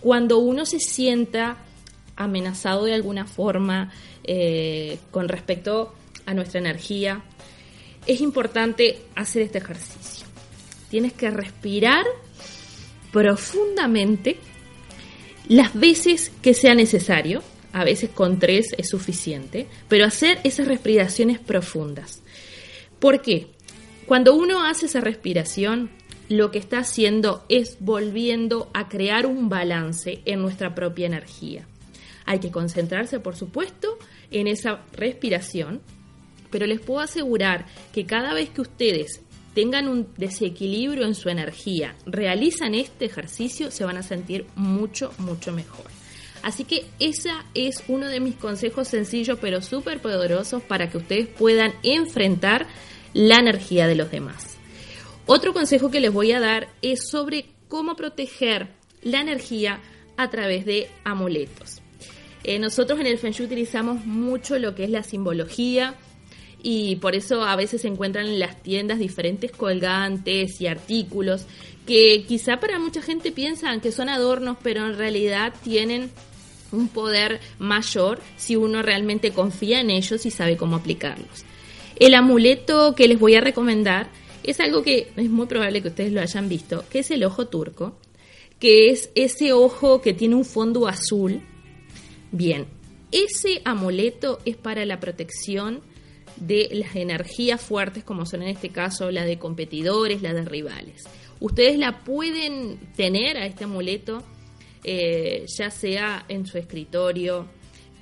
Cuando 0.00 0.38
uno 0.38 0.64
se 0.66 0.78
sienta 0.78 1.58
amenazado 2.14 2.84
de 2.84 2.94
alguna 2.94 3.26
forma 3.26 3.90
eh, 4.22 4.98
con 5.10 5.28
respecto 5.28 5.92
a 6.26 6.34
nuestra 6.34 6.60
energía, 6.60 7.24
es 8.06 8.20
importante 8.20 9.00
hacer 9.14 9.42
este 9.42 9.58
ejercicio. 9.58 10.26
Tienes 10.90 11.12
que 11.12 11.30
respirar 11.30 12.04
profundamente 13.12 14.36
las 15.48 15.74
veces 15.74 16.32
que 16.42 16.54
sea 16.54 16.74
necesario. 16.74 17.42
A 17.74 17.84
veces 17.84 18.10
con 18.10 18.38
tres 18.38 18.74
es 18.76 18.90
suficiente, 18.90 19.66
pero 19.88 20.04
hacer 20.04 20.40
esas 20.44 20.68
respiraciones 20.68 21.38
profundas. 21.38 22.22
¿Por 22.98 23.22
qué? 23.22 23.46
Cuando 24.06 24.34
uno 24.34 24.64
hace 24.64 24.86
esa 24.86 25.00
respiración, 25.00 25.90
lo 26.28 26.50
que 26.50 26.58
está 26.58 26.78
haciendo 26.78 27.44
es 27.48 27.76
volviendo 27.80 28.70
a 28.74 28.88
crear 28.88 29.26
un 29.26 29.48
balance 29.48 30.22
en 30.24 30.40
nuestra 30.40 30.74
propia 30.74 31.06
energía. 31.06 31.66
Hay 32.24 32.38
que 32.38 32.50
concentrarse, 32.50 33.20
por 33.20 33.36
supuesto, 33.36 33.98
en 34.30 34.46
esa 34.46 34.82
respiración, 34.92 35.80
pero 36.50 36.66
les 36.66 36.80
puedo 36.80 37.00
asegurar 37.00 37.66
que 37.92 38.06
cada 38.06 38.34
vez 38.34 38.50
que 38.50 38.60
ustedes 38.60 39.22
tengan 39.54 39.88
un 39.88 40.08
desequilibrio 40.16 41.04
en 41.04 41.14
su 41.14 41.28
energía, 41.28 41.94
realizan 42.06 42.74
este 42.74 43.04
ejercicio, 43.04 43.70
se 43.70 43.84
van 43.84 43.98
a 43.98 44.02
sentir 44.02 44.46
mucho, 44.54 45.12
mucho 45.18 45.52
mejor. 45.52 45.86
Así 46.42 46.64
que 46.64 46.86
ese 46.98 47.30
es 47.54 47.84
uno 47.86 48.08
de 48.08 48.20
mis 48.20 48.34
consejos 48.34 48.88
sencillos 48.88 49.38
pero 49.40 49.62
súper 49.62 50.00
poderosos 50.00 50.62
para 50.62 50.88
que 50.90 50.98
ustedes 50.98 51.28
puedan 51.28 51.72
enfrentar 51.82 52.66
la 53.14 53.36
energía 53.36 53.86
de 53.86 53.94
los 53.94 54.10
demás. 54.10 54.56
Otro 55.26 55.52
consejo 55.52 55.90
que 55.90 56.00
les 56.00 56.12
voy 56.12 56.32
a 56.32 56.40
dar 56.40 56.68
es 56.82 57.08
sobre 57.08 57.46
cómo 57.68 57.96
proteger 57.96 58.68
la 59.02 59.20
energía 59.20 59.80
a 60.16 60.30
través 60.30 60.64
de 60.64 60.88
amuletos. 61.04 61.80
Eh, 62.44 62.58
nosotros 62.58 62.98
en 63.00 63.06
el 63.06 63.18
Feng 63.18 63.32
Shui 63.32 63.46
utilizamos 63.46 64.04
mucho 64.04 64.58
lo 64.58 64.74
que 64.74 64.84
es 64.84 64.90
la 64.90 65.02
simbología 65.02 65.94
y 66.62 66.96
por 66.96 67.14
eso 67.14 67.44
a 67.44 67.56
veces 67.56 67.82
se 67.82 67.88
encuentran 67.88 68.26
en 68.26 68.38
las 68.38 68.62
tiendas 68.62 68.98
diferentes 68.98 69.52
colgantes 69.52 70.60
y 70.60 70.66
artículos 70.66 71.46
que 71.86 72.24
quizá 72.26 72.58
para 72.60 72.78
mucha 72.78 73.02
gente 73.02 73.32
piensan 73.32 73.80
que 73.80 73.92
son 73.92 74.08
adornos, 74.08 74.56
pero 74.62 74.86
en 74.86 74.96
realidad 74.96 75.52
tienen 75.62 76.10
un 76.70 76.88
poder 76.88 77.40
mayor 77.58 78.20
si 78.36 78.56
uno 78.56 78.82
realmente 78.82 79.32
confía 79.32 79.80
en 79.80 79.90
ellos 79.90 80.24
y 80.26 80.30
sabe 80.30 80.56
cómo 80.56 80.76
aplicarlos. 80.76 81.44
El 82.02 82.14
amuleto 82.14 82.96
que 82.96 83.06
les 83.06 83.16
voy 83.16 83.36
a 83.36 83.40
recomendar 83.40 84.10
es 84.42 84.58
algo 84.58 84.82
que 84.82 85.12
es 85.16 85.30
muy 85.30 85.46
probable 85.46 85.82
que 85.82 85.86
ustedes 85.86 86.12
lo 86.12 86.20
hayan 86.20 86.48
visto, 86.48 86.84
que 86.90 86.98
es 86.98 87.12
el 87.12 87.22
ojo 87.22 87.46
turco, 87.46 87.96
que 88.58 88.90
es 88.90 89.10
ese 89.14 89.52
ojo 89.52 90.00
que 90.00 90.12
tiene 90.12 90.34
un 90.34 90.44
fondo 90.44 90.88
azul. 90.88 91.42
Bien, 92.32 92.66
ese 93.12 93.62
amuleto 93.64 94.40
es 94.44 94.56
para 94.56 94.84
la 94.84 94.98
protección 94.98 95.80
de 96.34 96.70
las 96.72 96.96
energías 96.96 97.60
fuertes, 97.60 98.02
como 98.02 98.26
son 98.26 98.42
en 98.42 98.48
este 98.48 98.70
caso 98.70 99.12
la 99.12 99.24
de 99.24 99.38
competidores, 99.38 100.22
la 100.22 100.34
de 100.34 100.44
rivales. 100.44 101.04
Ustedes 101.38 101.78
la 101.78 102.02
pueden 102.02 102.80
tener 102.96 103.36
a 103.36 103.46
este 103.46 103.62
amuleto, 103.62 104.24
eh, 104.82 105.46
ya 105.56 105.70
sea 105.70 106.24
en 106.28 106.46
su 106.46 106.58
escritorio, 106.58 107.46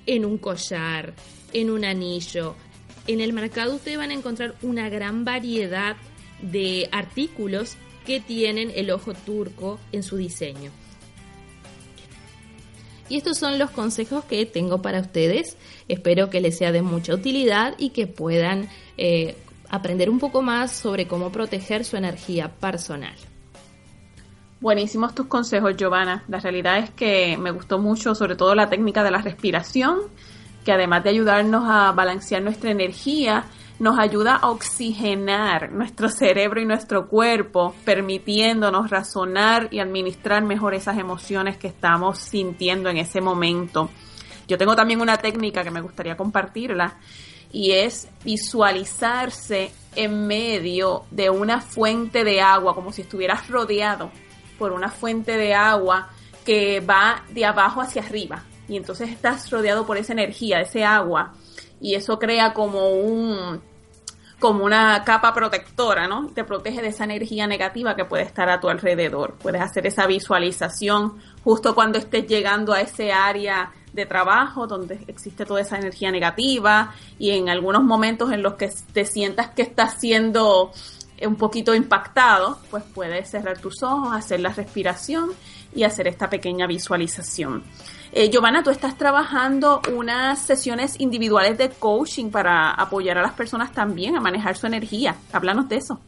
en 0.07 0.25
un 0.25 0.39
collar, 0.39 1.13
en 1.53 1.69
un 1.69 1.85
anillo. 1.85 2.57
En 3.07 3.21
el 3.21 3.33
mercado 3.33 3.75
ustedes 3.75 3.99
van 3.99 4.11
a 4.11 4.15
encontrar 4.15 4.55
una 4.63 4.89
gran 4.89 5.25
variedad 5.25 5.97
de 6.43 6.89
artículos 6.93 7.77
que 8.07 8.21
tienen 8.21 8.73
el 8.75 8.91
ojo 8.91 9.15
turco 9.15 9.79
en 9.93 10.03
su 10.03 10.17
diseño. 10.17 10.71
Y 13.09 13.17
estos 13.17 13.39
son 13.39 13.59
los 13.59 13.71
consejos 13.71 14.25
que 14.25 14.47
tengo 14.47 14.83
para 14.83 15.01
ustedes. 15.01 15.57
Espero 15.89 16.31
que 16.31 16.41
les 16.41 16.57
sea 16.57 16.71
de 16.71 16.81
mucha 16.81 17.13
utilidad 17.13 17.75
y 17.77 17.91
que 17.91 18.07
puedan 18.07 18.69
eh, 18.97 19.37
aprender 19.69 20.09
un 20.09 20.21
poco 20.21 20.43
más 20.43 20.71
sobre 20.71 21.09
cómo 21.09 21.33
proteger 21.33 21.85
su 21.85 21.97
energía 21.97 22.49
personal. 22.49 23.15
Buenísimos 24.61 25.15
tus 25.15 25.27
consejos, 25.27 25.77
Giovanna. 25.77 26.23
La 26.29 26.39
realidad 26.39 26.79
es 26.79 26.91
que 26.91 27.37
me 27.37 27.51
gustó 27.51 27.79
mucho, 27.79 28.15
sobre 28.15 28.37
todo 28.37 28.55
la 28.55 28.69
técnica 28.69 29.03
de 29.03 29.11
la 29.11 29.23
respiración, 29.23 30.01
que 30.65 30.73
además 30.73 31.05
de 31.05 31.11
ayudarnos 31.11 31.65
a 31.67 31.93
balancear 31.93 32.43
nuestra 32.43 32.71
energía, 32.71 33.45
nos 33.81 33.99
ayuda 33.99 34.37
a 34.37 34.51
oxigenar 34.51 35.73
nuestro 35.73 36.11
cerebro 36.11 36.61
y 36.61 36.67
nuestro 36.67 37.09
cuerpo, 37.09 37.75
permitiéndonos 37.85 38.91
razonar 38.91 39.69
y 39.71 39.81
administrar 39.81 40.45
mejor 40.45 40.75
esas 40.75 40.99
emociones 40.99 41.57
que 41.57 41.69
estamos 41.69 42.19
sintiendo 42.19 42.91
en 42.91 42.99
ese 42.99 43.23
momento. 43.23 43.89
Yo 44.47 44.59
tengo 44.59 44.77
también 44.77 45.01
una 45.01 45.17
técnica 45.17 45.65
que 45.65 45.71
me 45.71 45.81
gustaría 45.81 46.17
compartirla 46.17 46.99
y 47.53 47.73
es 47.73 48.09
visualizarse 48.23 49.73
en 49.97 50.27
medio 50.27 51.05
de 51.11 51.31
una 51.31 51.61
fuente 51.63 52.23
de 52.23 52.43
agua, 52.43 52.75
como 52.75 52.93
si 52.93 53.03
estuvieras 53.03 53.49
rodeado 53.49 54.11
por 54.59 54.73
una 54.73 54.91
fuente 54.91 55.39
de 55.39 55.55
agua 55.55 56.11
que 56.45 56.81
va 56.81 57.23
de 57.31 57.47
abajo 57.47 57.81
hacia 57.81 58.03
arriba. 58.03 58.45
Y 58.71 58.77
entonces 58.77 59.11
estás 59.11 59.51
rodeado 59.51 59.85
por 59.85 59.99
esa 59.99 60.13
energía, 60.13 60.61
ese 60.61 60.85
agua, 60.85 61.35
y 61.81 61.97
eso 61.97 62.19
crea 62.19 62.55
como 62.55 62.91
un 62.91 63.61
como 64.39 64.65
una 64.65 65.05
capa 65.05 65.35
protectora, 65.35 66.09
¿no? 66.09 66.29
Te 66.29 66.45
protege 66.45 66.81
de 66.81 66.89
esa 66.89 67.05
energía 67.05 67.47
negativa 67.47 67.95
que 67.95 68.07
puede 68.07 68.23
estar 68.23 68.49
a 68.49 68.59
tu 68.59 68.71
alrededor. 68.71 69.35
Puedes 69.35 69.61
hacer 69.61 69.87
esa 69.87 70.07
visualización 70.07 71.19
justo 71.45 71.75
cuando 71.75 71.99
estés 71.99 72.27
llegando 72.27 72.73
a 72.73 72.81
ese 72.81 73.13
área 73.13 73.71
de 73.93 74.07
trabajo 74.07 74.67
donde 74.67 75.05
existe 75.09 75.45
toda 75.45 75.61
esa 75.61 75.77
energía 75.77 76.11
negativa 76.11 76.95
y 77.19 77.33
en 77.33 77.51
algunos 77.51 77.83
momentos 77.83 78.33
en 78.33 78.43
los 78.43 78.55
que 78.55 78.71
te 78.95 79.05
sientas 79.05 79.51
que 79.51 79.63
estás 79.63 80.01
siendo 80.01 80.71
un 81.21 81.37
poquito 81.37 81.75
impactado, 81.75 82.61
pues 82.71 82.83
puedes 82.95 83.29
cerrar 83.29 83.59
tus 83.59 83.83
ojos, 83.83 84.11
hacer 84.13 84.41
la 84.41 84.51
respiración 84.51 85.31
y 85.75 85.83
hacer 85.83 86.09
esta 86.09 86.31
pequeña 86.31 86.67
visualización. 86.67 87.63
Eh, 88.13 88.29
Giovanna, 88.29 88.65
tú 88.65 88.71
estás 88.71 88.99
trabajando 88.99 89.81
unas 89.95 90.41
sesiones 90.41 90.99
individuales 90.99 91.57
de 91.59 91.71
coaching 91.71 92.31
para 92.31 92.73
apoyar 92.73 93.17
a 93.19 93.23
las 93.23 93.35
personas 93.35 93.73
también 93.73 94.17
a 94.17 94.21
manejar 94.21 94.57
su 94.57 94.67
energía. 94.67 95.15
Háblanos 95.33 95.69
de 95.69 95.77
eso. 95.77 96.01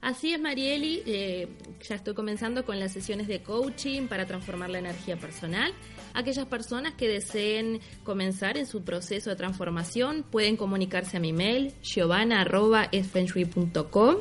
Así 0.00 0.32
es, 0.32 0.40
Marieli. 0.40 1.02
Eh, 1.06 1.48
ya 1.82 1.96
estoy 1.96 2.14
comenzando 2.14 2.64
con 2.64 2.78
las 2.78 2.92
sesiones 2.92 3.26
de 3.26 3.42
coaching 3.42 4.06
para 4.06 4.26
transformar 4.26 4.70
la 4.70 4.78
energía 4.78 5.16
personal. 5.16 5.72
Aquellas 6.14 6.46
personas 6.46 6.94
que 6.94 7.08
deseen 7.08 7.80
comenzar 8.04 8.56
en 8.56 8.66
su 8.66 8.82
proceso 8.82 9.28
de 9.28 9.34
transformación 9.36 10.22
pueden 10.22 10.56
comunicarse 10.56 11.16
a 11.16 11.20
mi 11.20 11.32
mail 11.32 11.74
giovanna.esfenshui.com 11.82 14.18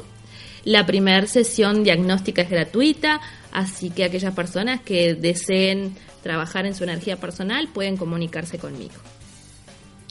la 0.66 0.86
primera 0.86 1.26
sesión 1.26 1.84
diagnóstica 1.84 2.42
es 2.42 2.50
gratuita, 2.50 3.22
así 3.52 3.92
que 3.92 4.04
aquellas 4.04 4.34
personas 4.34 4.82
que 4.82 5.16
deseen 5.16 5.96
trabajar 6.22 6.66
en 6.66 6.76
su 6.76 6.84
energía 6.84 7.18
personal 7.18 7.68
pueden 7.70 7.98
comunicarse 7.98 8.58
conmigo. 8.60 8.96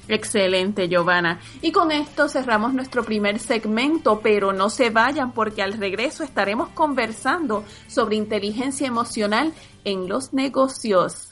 Excelente, 0.08 0.88
Giovanna. 0.88 1.38
Y 1.60 1.70
con 1.70 1.92
esto 1.92 2.28
cerramos 2.28 2.72
nuestro 2.72 3.04
primer 3.04 3.38
segmento, 3.38 4.20
pero 4.20 4.52
no 4.52 4.70
se 4.70 4.88
vayan 4.88 5.32
porque 5.32 5.62
al 5.62 5.74
regreso 5.74 6.24
estaremos 6.24 6.70
conversando 6.70 7.64
sobre 7.86 8.16
inteligencia 8.16 8.86
emocional 8.86 9.52
en 9.84 10.08
los 10.08 10.32
negocios. 10.32 11.28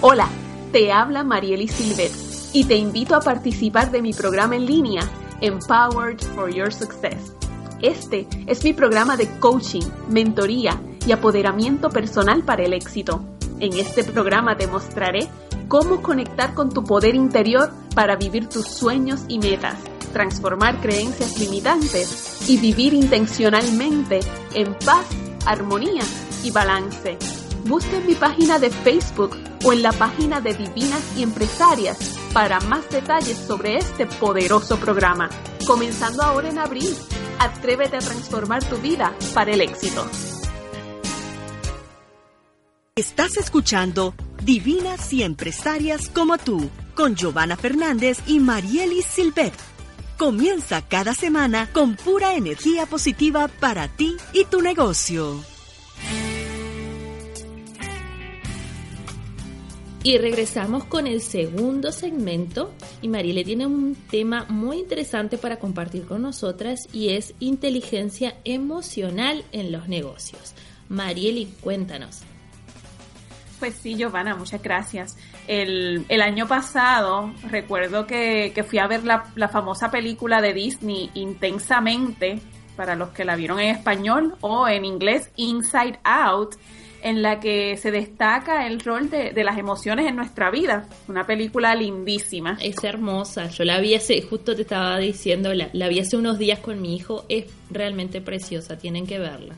Hola 0.00 0.28
te 0.72 0.90
habla 0.90 1.22
Marieli 1.22 1.68
Silvet 1.68 2.10
y 2.54 2.64
te 2.64 2.76
invito 2.76 3.14
a 3.14 3.20
participar 3.20 3.90
de 3.90 4.00
mi 4.00 4.14
programa 4.14 4.56
en 4.56 4.64
línea 4.64 5.02
Empowered 5.42 6.18
for 6.34 6.50
Your 6.50 6.72
Success. 6.72 7.41
Este 7.82 8.28
es 8.46 8.62
mi 8.62 8.72
programa 8.72 9.16
de 9.16 9.28
coaching, 9.40 9.82
mentoría 10.08 10.80
y 11.04 11.10
apoderamiento 11.10 11.90
personal 11.90 12.44
para 12.44 12.62
el 12.62 12.74
éxito. 12.74 13.24
En 13.58 13.72
este 13.72 14.04
programa 14.04 14.56
te 14.56 14.68
mostraré 14.68 15.28
cómo 15.66 16.00
conectar 16.00 16.54
con 16.54 16.70
tu 16.72 16.84
poder 16.84 17.16
interior 17.16 17.72
para 17.92 18.14
vivir 18.14 18.48
tus 18.48 18.68
sueños 18.68 19.22
y 19.26 19.40
metas, 19.40 19.74
transformar 20.12 20.80
creencias 20.80 21.40
limitantes 21.40 22.48
y 22.48 22.56
vivir 22.56 22.94
intencionalmente 22.94 24.20
en 24.54 24.74
paz, 24.74 25.04
armonía 25.44 26.04
y 26.44 26.52
balance. 26.52 27.18
Busca 27.64 27.96
en 27.96 28.06
mi 28.06 28.14
página 28.14 28.60
de 28.60 28.70
Facebook 28.70 29.36
o 29.64 29.72
en 29.72 29.82
la 29.82 29.92
página 29.92 30.40
de 30.40 30.54
Divinas 30.54 31.02
y 31.16 31.24
Empresarias 31.24 32.16
para 32.32 32.60
más 32.60 32.88
detalles 32.90 33.38
sobre 33.38 33.76
este 33.76 34.06
poderoso 34.06 34.76
programa. 34.76 35.28
Comenzando 35.66 36.22
ahora 36.22 36.48
en 36.48 36.58
abril, 36.58 36.96
atrévete 37.42 37.96
a 37.96 38.00
transformar 38.00 38.62
tu 38.64 38.76
vida 38.78 39.14
para 39.34 39.52
el 39.52 39.60
éxito. 39.60 40.06
Estás 42.94 43.36
escuchando 43.36 44.14
Divinas 44.42 45.12
y 45.12 45.22
Empresarias 45.22 46.08
como 46.08 46.38
tú, 46.38 46.70
con 46.94 47.16
Giovanna 47.16 47.56
Fernández 47.56 48.18
y 48.26 48.38
Marielis 48.38 49.06
Silvet. 49.06 49.54
Comienza 50.18 50.82
cada 50.82 51.14
semana 51.14 51.68
con 51.72 51.96
pura 51.96 52.34
energía 52.34 52.86
positiva 52.86 53.48
para 53.48 53.88
ti 53.88 54.16
y 54.32 54.44
tu 54.44 54.60
negocio. 54.60 55.51
Y 60.04 60.18
regresamos 60.18 60.82
con 60.84 61.06
el 61.06 61.20
segundo 61.20 61.92
segmento 61.92 62.72
y 63.02 63.08
Marielle 63.08 63.44
tiene 63.44 63.66
un 63.66 63.94
tema 63.94 64.46
muy 64.48 64.78
interesante 64.78 65.38
para 65.38 65.60
compartir 65.60 66.06
con 66.06 66.22
nosotras 66.22 66.88
y 66.92 67.10
es 67.10 67.34
inteligencia 67.38 68.34
emocional 68.42 69.44
en 69.52 69.70
los 69.70 69.86
negocios. 69.86 70.54
Marieli, 70.88 71.46
cuéntanos. 71.60 72.22
Pues 73.60 73.74
sí, 73.74 73.94
Giovanna, 73.94 74.34
muchas 74.34 74.60
gracias. 74.60 75.16
El, 75.46 76.04
año 76.20 76.48
pasado 76.48 77.32
recuerdo 77.48 78.04
que, 78.04 78.64
fui 78.68 78.80
a 78.80 78.88
ver 78.88 79.04
la, 79.04 79.30
la 79.36 79.48
famosa 79.48 79.92
película 79.92 80.40
de 80.40 80.52
Disney 80.52 81.12
Intensamente, 81.14 82.40
para 82.74 82.96
los 82.96 83.10
que 83.10 83.24
la 83.24 83.36
vieron 83.36 83.60
en 83.60 83.76
español 83.76 84.34
o 84.40 84.66
en 84.66 84.84
inglés 84.84 85.30
Inside 85.36 86.00
Out 86.02 86.56
en 87.02 87.20
la 87.20 87.40
que 87.40 87.76
se 87.76 87.90
destaca 87.90 88.66
el 88.66 88.80
rol 88.80 89.10
de, 89.10 89.32
las 89.42 89.58
emociones 89.58 90.06
en 90.06 90.16
nuestra 90.16 90.50
vida. 90.50 90.86
Una 91.08 91.26
película 91.26 91.74
lindísima. 91.74 92.56
Es 92.60 92.82
hermosa. 92.84 93.48
Yo 93.48 93.64
la 93.64 93.80
vi 93.80 93.94
hace, 93.94 94.22
justo 94.22 94.54
te 94.54 94.62
estaba 94.62 94.98
diciendo, 94.98 95.52
la, 95.52 95.68
la 95.72 95.88
vi 95.88 95.98
hace 95.98 96.16
unos 96.16 96.38
días 96.38 96.60
con 96.60 96.80
mi 96.80 96.94
hijo. 96.96 97.24
Es 97.28 97.46
realmente 97.70 98.20
preciosa. 98.20 98.78
Tienen 98.78 99.06
que 99.06 99.18
verla. 99.18 99.56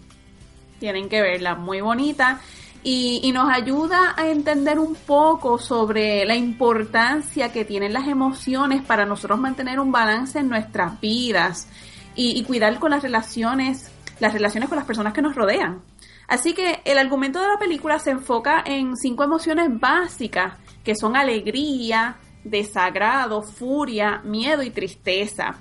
Tienen 0.81 1.09
que 1.09 1.21
verla. 1.21 1.55
Muy 1.55 1.83
bonita. 1.83 2.41
Y, 2.83 3.21
y, 3.23 3.33
nos 3.33 3.51
ayuda 3.51 4.15
a 4.17 4.29
entender 4.29 4.79
un 4.79 4.95
poco 4.95 5.59
sobre 5.59 6.27
la 6.27 6.37
importancia 6.37 7.51
que 7.51 7.65
tienen 7.65 7.95
las 7.95 8.07
emociones 8.07 8.83
para 8.83 9.07
nosotros 9.07 9.39
mantener 9.39 9.81
un 9.81 9.91
balance 9.91 10.39
en 10.39 10.51
nuestras 10.51 11.01
vidas 11.01 11.67
y, 12.15 12.39
y 12.39 12.45
cuidar 12.45 12.79
con 12.79 12.91
las 12.91 13.03
relaciones, 13.03 13.91
las 14.21 14.35
relaciones 14.35 14.69
con 14.69 14.77
las 14.77 14.87
personas 14.87 15.15
que 15.15 15.23
nos 15.23 15.35
rodean. 15.35 15.81
Así 16.29 16.55
que 16.55 16.81
el 16.85 16.99
argumento 16.99 17.41
de 17.41 17.49
la 17.49 17.59
película 17.59 17.99
se 17.99 18.11
enfoca 18.11 18.63
en 18.65 18.97
cinco 18.97 19.25
emociones 19.25 19.69
básicas, 19.79 20.55
que 20.83 20.95
son 20.95 21.17
alegría, 21.17 22.17
desagrado, 22.45 23.43
furia, 23.43 24.21
miedo 24.25 24.63
y 24.63 24.71
tristeza. 24.71 25.57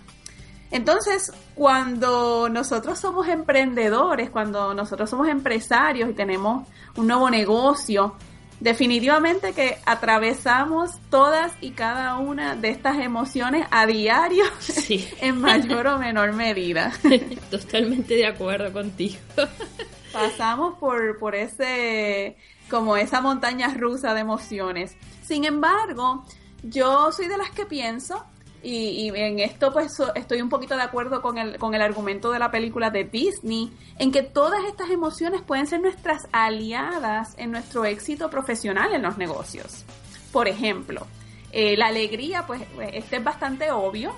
Entonces, 0.72 1.32
cuando 1.54 2.50
nosotros 2.50 2.98
somos 2.98 3.28
emprendedores, 3.28 4.30
cuando 4.32 4.74
nosotros 4.74 5.10
somos 5.10 5.28
empresarios 5.28 6.10
y 6.10 6.14
tenemos 6.14 6.68
un 6.96 7.08
nuevo 7.08 7.30
negocio, 7.30 8.16
definitivamente 8.60 9.54
que 9.54 9.78
atravesamos 9.86 10.92
todas 11.10 11.52
y 11.62 11.72
cada 11.72 12.18
una 12.18 12.56
de 12.56 12.70
estas 12.70 12.98
emociones 12.98 13.68
a 13.70 13.86
diario 13.86 14.46
en 15.22 15.42
mayor 15.42 15.88
o 15.88 16.00
menor 16.00 16.34
medida. 16.34 16.92
Totalmente 17.52 18.16
de 18.16 18.26
acuerdo 18.26 18.72
contigo 18.74 19.20
pasamos 20.14 20.76
por, 20.76 21.18
por 21.20 21.36
ese, 21.36 22.38
como 22.70 22.96
esa 22.96 23.20
montaña 23.20 23.74
rusa 23.74 24.14
de 24.14 24.22
emociones. 24.22 24.96
Sin 25.24 25.44
embargo, 25.44 26.24
yo 26.62 27.12
soy 27.12 27.28
de 27.28 27.38
las 27.38 27.52
que 27.52 27.66
pienso, 27.66 28.24
y, 28.62 29.12
en 29.14 29.40
esto 29.40 29.74
pues 29.74 29.92
estoy 30.16 30.42
un 30.42 30.48
poquito 30.48 30.78
de 30.78 30.84
acuerdo 30.84 31.22
con 31.22 31.38
el, 31.38 31.58
con 31.58 31.74
el 31.74 31.82
argumento 31.82 32.32
de 32.32 32.40
la 32.40 32.50
película 32.50 32.90
de 32.90 33.04
Disney, 33.04 33.74
en 34.00 34.12
que 34.12 34.24
todas 34.24 34.64
estas 34.66 34.90
emociones 34.90 35.42
pueden 35.42 35.68
ser 35.68 35.82
nuestras 35.82 36.28
aliadas 36.32 37.36
en 37.38 37.52
nuestro 37.52 37.84
éxito 37.84 38.30
profesional 38.30 38.94
en 38.94 39.02
los 39.02 39.18
negocios. 39.18 39.84
Por 40.32 40.48
ejemplo, 40.48 41.06
eh, 41.52 41.76
la 41.76 41.88
alegría, 41.88 42.48
pues 42.48 42.62
este 42.94 43.18
es 43.18 43.24
bastante 43.24 43.72
obvio, 43.72 44.14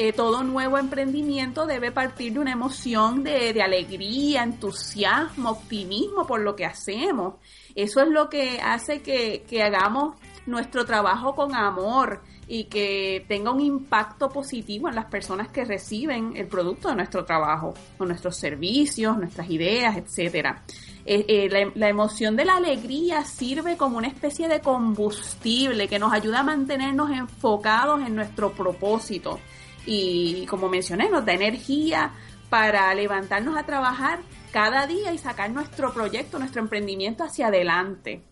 eh, 0.00 0.12
todo 0.12 0.44
nuevo 0.44 0.78
emprendimiento 0.78 1.66
debe 1.66 1.90
partir 1.90 2.34
de 2.34 2.38
una 2.38 2.52
emoción 2.52 3.24
de, 3.24 3.60
alegría, 3.60 4.44
entusiasmo, 4.44 5.50
optimismo 5.50 6.24
por 6.24 6.38
lo 6.38 6.54
que 6.54 6.64
hacemos. 6.64 7.34
Eso 7.74 8.00
es 8.02 8.08
lo 8.08 8.28
que 8.28 8.60
hace 8.60 9.02
que, 9.02 9.42
hagamos 9.60 10.14
nuestro 10.46 10.84
trabajo 10.84 11.34
con 11.34 11.52
amor 11.52 12.22
y 12.46 12.66
que 12.66 13.24
tenga 13.26 13.50
un 13.50 13.58
impacto 13.60 14.28
positivo 14.28 14.88
en 14.88 14.94
las 14.94 15.06
personas 15.06 15.48
que 15.48 15.64
reciben 15.64 16.36
el 16.36 16.46
producto 16.46 16.90
de 16.90 16.94
nuestro 16.94 17.24
trabajo, 17.24 17.74
o 17.98 18.04
nuestros 18.04 18.36
servicios, 18.36 19.18
nuestras 19.18 19.50
ideas, 19.50 19.96
etcétera. 19.96 20.62
Eh, 21.06 21.24
eh, 21.26 21.72
la, 21.74 21.88
emoción 21.88 22.36
de 22.36 22.44
la 22.44 22.58
alegría 22.58 23.24
sirve 23.24 23.76
como 23.76 23.98
una 23.98 24.06
especie 24.06 24.46
de 24.46 24.60
combustible 24.60 25.88
que 25.88 25.98
nos 25.98 26.12
ayuda 26.12 26.40
a 26.40 26.44
mantenernos 26.44 27.10
enfocados 27.10 28.00
en 28.06 28.14
nuestro 28.14 28.52
propósito 28.52 29.40
y 29.88 30.46
como 30.46 30.68
mencioné, 30.68 31.08
nos 31.08 31.24
da 31.24 31.32
energía 31.32 32.12
para 32.50 32.94
levantarnos 32.94 33.56
a 33.56 33.64
trabajar 33.64 34.20
cada 34.52 34.86
día 34.86 35.12
y 35.12 35.18
sacar 35.18 35.50
nuestro 35.50 35.92
proyecto, 35.92 36.38
nuestro 36.38 36.60
emprendimiento 36.60 37.24
hacia 37.24 37.48
adelante. 37.48 38.22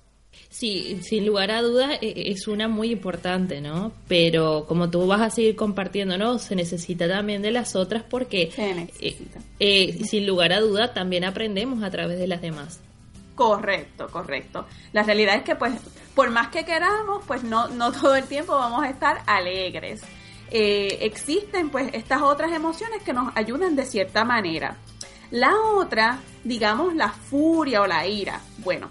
Sí, 0.51 1.01
sin 1.03 1.27
lugar 1.27 1.51
a 1.51 1.62
dudas 1.62 1.99
e, 2.03 2.31
es 2.31 2.47
una 2.47 2.69
muy 2.69 2.90
importante, 2.90 3.61
¿no? 3.61 3.92
Pero 4.07 4.66
como 4.66 4.90
tú 4.90 5.07
vas 5.07 5.21
a 5.21 5.31
seguir 5.31 5.57
compartiendo, 5.57 6.19
¿no? 6.19 6.38
Se 6.38 6.55
necesita 6.55 7.09
también 7.09 7.42
de 7.42 7.51
las 7.51 7.75
otras 7.75 8.03
porque 8.03 8.51
eh, 8.57 9.16
eh, 9.59 10.05
sin 10.05 10.27
lugar 10.27 10.53
a 10.53 10.61
duda 10.61 10.92
también 10.92 11.25
aprendemos 11.25 11.83
a 11.83 11.90
través 11.90 12.19
de 12.19 12.27
las 12.27 12.42
demás. 12.42 12.81
Correcto, 13.35 14.09
correcto. 14.11 14.66
La 14.92 15.03
realidad 15.03 15.37
es 15.37 15.42
que 15.42 15.57
pues 15.57 15.75
por 16.14 16.31
más 16.31 16.49
que 16.49 16.64
queramos, 16.64 17.23
pues 17.27 17.42
no, 17.42 17.69
no 17.69 17.92
todo 17.92 18.14
el 18.14 18.25
tiempo 18.25 18.55
vamos 18.55 18.83
a 18.83 18.90
estar 18.90 19.23
alegres. 19.27 20.03
Eh, 20.50 20.98
existen 21.00 21.70
pues 21.70 21.90
estas 21.92 22.22
otras 22.22 22.52
emociones 22.52 23.02
que 23.02 23.12
nos 23.12 23.37
ayudan 23.37 23.74
de 23.76 23.85
cierta 23.85 24.24
manera. 24.24 24.76
La 25.30 25.54
otra, 25.56 26.20
digamos, 26.44 26.94
la 26.94 27.11
furia 27.11 27.82
o 27.82 27.87
la 27.87 28.06
ira. 28.06 28.40
Bueno, 28.59 28.90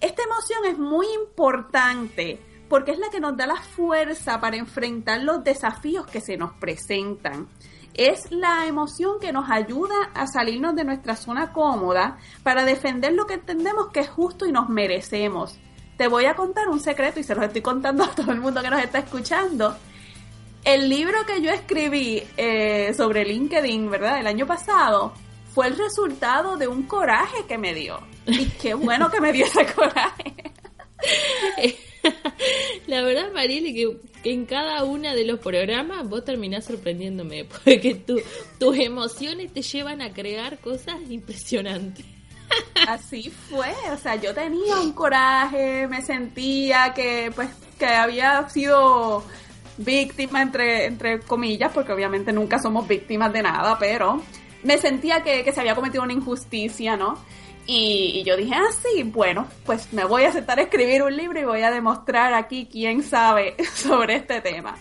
esta 0.00 0.22
emoción 0.22 0.64
es 0.66 0.78
muy 0.78 1.06
importante 1.14 2.40
porque 2.68 2.92
es 2.92 2.98
la 2.98 3.10
que 3.10 3.20
nos 3.20 3.36
da 3.36 3.46
la 3.46 3.60
fuerza 3.60 4.40
para 4.40 4.56
enfrentar 4.56 5.22
los 5.22 5.42
desafíos 5.42 6.06
que 6.06 6.20
se 6.20 6.36
nos 6.36 6.52
presentan. 6.52 7.48
Es 7.94 8.30
la 8.30 8.66
emoción 8.66 9.20
que 9.20 9.32
nos 9.32 9.50
ayuda 9.50 9.94
a 10.14 10.26
salirnos 10.26 10.74
de 10.74 10.84
nuestra 10.84 11.14
zona 11.14 11.52
cómoda 11.52 12.18
para 12.42 12.64
defender 12.64 13.12
lo 13.12 13.26
que 13.26 13.34
entendemos 13.34 13.88
que 13.92 14.00
es 14.00 14.08
justo 14.08 14.46
y 14.46 14.52
nos 14.52 14.68
merecemos. 14.68 15.58
Te 15.96 16.08
voy 16.08 16.24
a 16.24 16.34
contar 16.34 16.68
un 16.68 16.80
secreto 16.80 17.20
y 17.20 17.24
se 17.24 17.34
los 17.34 17.44
estoy 17.44 17.62
contando 17.62 18.02
a 18.02 18.08
todo 18.10 18.32
el 18.32 18.40
mundo 18.40 18.62
que 18.62 18.70
nos 18.70 18.82
está 18.82 18.98
escuchando 18.98 19.76
el 20.64 20.88
libro 20.88 21.24
que 21.26 21.42
yo 21.42 21.50
escribí 21.50 22.22
eh, 22.36 22.92
sobre 22.96 23.24
LinkedIn, 23.24 23.90
¿verdad? 23.90 24.20
El 24.20 24.26
año 24.26 24.46
pasado, 24.46 25.12
fue 25.54 25.68
el 25.68 25.78
resultado 25.78 26.56
de 26.56 26.66
un 26.66 26.82
coraje 26.84 27.44
que 27.46 27.58
me 27.58 27.74
dio. 27.74 28.00
Y 28.26 28.46
qué 28.46 28.74
bueno 28.74 29.10
que 29.10 29.20
me 29.20 29.32
dio 29.32 29.46
ese 29.46 29.66
coraje. 29.66 30.34
La 32.86 33.02
verdad, 33.02 33.32
Marielle, 33.32 33.72
que, 33.72 34.30
en 34.30 34.46
cada 34.46 34.84
uno 34.84 35.14
de 35.14 35.24
los 35.24 35.38
programas 35.38 36.08
vos 36.08 36.24
terminás 36.24 36.64
sorprendiéndome, 36.64 37.44
porque 37.64 37.94
tus 38.58 38.76
emociones 38.76 39.52
te 39.52 39.62
llevan 39.62 40.02
a 40.02 40.12
crear 40.12 40.58
cosas 40.58 40.96
impresionantes. 41.08 42.04
Así 42.86 43.30
fue, 43.30 43.72
o 43.92 43.96
sea, 43.96 44.16
yo 44.16 44.34
tenía 44.34 44.78
un 44.80 44.92
coraje, 44.92 45.86
me 45.88 46.02
sentía 46.02 46.92
que 46.94 47.32
pues 47.34 47.48
que 47.78 47.86
había 47.86 48.48
sido 48.48 49.24
víctima, 49.78 50.42
entre, 50.42 50.86
entre 50.86 51.20
comillas, 51.20 51.72
porque 51.72 51.92
obviamente 51.92 52.32
nunca 52.32 52.58
somos 52.58 52.86
víctimas 52.86 53.32
de 53.32 53.42
nada, 53.42 53.76
pero 53.78 54.20
me 54.62 54.78
sentía 54.78 55.22
que, 55.22 55.50
se 55.52 55.60
había 55.60 55.74
cometido 55.74 56.02
una 56.02 56.12
injusticia, 56.12 56.96
¿no? 56.96 57.18
Y, 57.66 58.22
yo 58.26 58.36
dije, 58.36 58.54
ah, 58.54 58.72
sí, 58.82 59.04
bueno, 59.04 59.46
pues 59.64 59.92
me 59.92 60.04
voy 60.04 60.24
a 60.24 60.32
sentar 60.32 60.58
a 60.58 60.62
escribir 60.62 61.02
un 61.02 61.16
libro 61.16 61.40
y 61.40 61.44
voy 61.44 61.62
a 61.62 61.70
demostrar 61.70 62.34
aquí 62.34 62.68
quién 62.70 63.02
sabe 63.02 63.56
sobre 63.74 64.16
este 64.16 64.40
tema. 64.40 64.76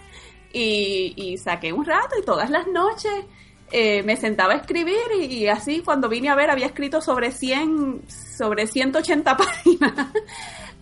Y, 0.52 1.38
saqué 1.38 1.74
un 1.74 1.86
rato 1.86 2.16
y 2.20 2.24
todas 2.24 2.50
las 2.50 2.68
noches 2.68 3.12
eh, 3.72 4.04
me 4.04 4.16
sentaba 4.18 4.54
a 4.54 4.58
escribir 4.58 5.02
y, 5.20 5.48
así 5.48 5.82
cuando 5.82 6.08
vine 6.08 6.30
a 6.30 6.36
ver 6.36 6.50
había 6.52 6.68
escrito 6.68 7.02
sobre 7.02 7.32
100, 7.32 8.04
sobre 8.08 8.68
180 8.68 9.38
páginas. 9.38 10.08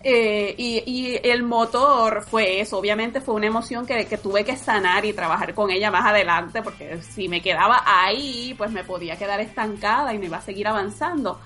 Eh, 0.04 0.56
y, 0.58 1.20
el 1.24 1.44
motor 1.44 2.24
fue 2.24 2.60
eso, 2.60 2.78
obviamente 2.78 3.22
fue 3.22 3.36
una 3.36 3.48
emoción 3.48 3.86
que, 3.86 4.06
tuve 4.18 4.44
que 4.44 4.58
sanar 4.58 5.06
y 5.06 5.14
trabajar 5.14 5.54
con 5.54 5.70
ella 5.70 5.92
más 5.92 6.06
adelante, 6.06 6.62
porque 6.62 7.02
si 7.02 7.28
me 7.28 7.42
quedaba 7.42 7.84
ahí, 7.86 8.56
pues 8.58 8.72
me 8.72 8.84
podía 8.84 9.18
quedar 9.18 9.40
estancada 9.40 10.14
y 10.14 10.20
me 10.20 10.26
iba 10.26 10.38
a 10.38 10.42
seguir 10.42 10.68
avanzando. 10.68 11.40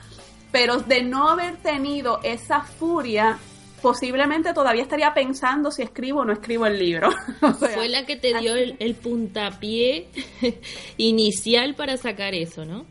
Pero 0.52 0.78
de 0.78 1.04
no 1.04 1.30
haber 1.30 1.58
tenido 1.58 2.22
esa 2.24 2.62
furia, 2.62 3.38
posiblemente 3.82 4.54
todavía 4.54 4.84
estaría 4.84 5.13
pensando 5.13 5.70
si 5.70 5.82
escribo 5.82 6.22
o 6.22 6.26
no 6.26 6.32
escribo 6.32 6.65
el 6.65 6.80
libro. 6.80 7.10
Fue 7.60 7.89
la 7.89 8.06
que 8.06 8.15
te 8.15 8.38
dio 8.39 8.56
el 8.56 8.96
puntapié 8.96 10.08
inicial 10.98 11.76
para 11.76 11.98
sacar 11.98 12.34
eso, 12.34 12.63
¿no? 12.63 12.86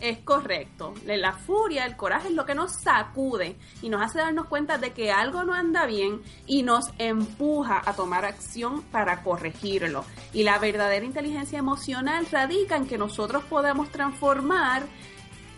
Es 0.00 0.18
correcto. 0.18 0.94
La 1.04 1.32
furia, 1.32 1.84
el 1.84 1.96
coraje 1.96 2.28
es 2.28 2.34
lo 2.34 2.46
que 2.46 2.54
nos 2.54 2.72
sacude 2.82 3.56
y 3.82 3.88
nos 3.88 4.02
hace 4.02 4.18
darnos 4.18 4.46
cuenta 4.46 4.78
de 4.78 4.92
que 4.92 5.10
algo 5.10 5.42
no 5.42 5.54
anda 5.54 5.86
bien 5.86 6.22
y 6.46 6.62
nos 6.62 6.90
empuja 6.98 7.82
a 7.84 7.94
tomar 7.94 8.24
acción 8.24 8.82
para 8.82 9.24
corregirlo. 9.24 10.04
Y 10.32 10.44
la 10.44 10.58
verdadera 10.58 11.04
inteligencia 11.04 11.58
emocional 11.58 12.26
radica 12.30 12.76
en 12.76 12.86
que 12.86 12.96
nosotros 12.96 13.42
podemos 13.44 13.90
transformar 13.90 14.84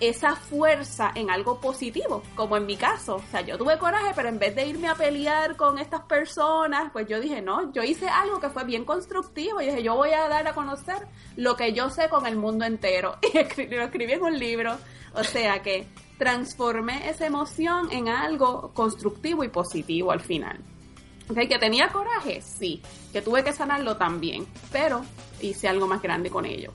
esa 0.00 0.34
fuerza 0.34 1.12
en 1.14 1.30
algo 1.30 1.60
positivo, 1.60 2.22
como 2.34 2.56
en 2.56 2.66
mi 2.66 2.76
caso. 2.76 3.16
O 3.16 3.30
sea, 3.30 3.42
yo 3.42 3.58
tuve 3.58 3.78
coraje, 3.78 4.12
pero 4.16 4.30
en 4.30 4.38
vez 4.38 4.54
de 4.54 4.66
irme 4.66 4.88
a 4.88 4.94
pelear 4.94 5.56
con 5.56 5.78
estas 5.78 6.00
personas, 6.02 6.90
pues 6.92 7.06
yo 7.06 7.20
dije, 7.20 7.42
no, 7.42 7.70
yo 7.72 7.82
hice 7.82 8.08
algo 8.08 8.40
que 8.40 8.48
fue 8.48 8.64
bien 8.64 8.84
constructivo. 8.84 9.60
Y 9.60 9.66
dije, 9.66 9.82
yo 9.82 9.94
voy 9.94 10.10
a 10.10 10.26
dar 10.28 10.48
a 10.48 10.54
conocer 10.54 11.06
lo 11.36 11.54
que 11.54 11.72
yo 11.74 11.90
sé 11.90 12.08
con 12.08 12.26
el 12.26 12.36
mundo 12.36 12.64
entero. 12.64 13.16
Y 13.60 13.74
lo 13.74 13.84
escribí 13.84 14.12
en 14.12 14.22
un 14.22 14.38
libro. 14.38 14.76
O 15.14 15.24
sea 15.24 15.60
que 15.62 15.86
transformé 16.18 17.08
esa 17.08 17.26
emoción 17.26 17.90
en 17.90 18.08
algo 18.08 18.72
constructivo 18.72 19.44
y 19.44 19.48
positivo 19.48 20.12
al 20.12 20.20
final. 20.20 20.58
¿Okay? 21.28 21.46
¿Que 21.48 21.58
tenía 21.58 21.88
coraje? 21.88 22.40
Sí. 22.40 22.82
¿Que 23.12 23.22
tuve 23.22 23.44
que 23.44 23.52
sanarlo 23.52 23.96
también? 23.96 24.46
Pero 24.72 25.02
hice 25.40 25.68
algo 25.68 25.86
más 25.86 26.02
grande 26.02 26.30
con 26.30 26.44
ello. 26.44 26.72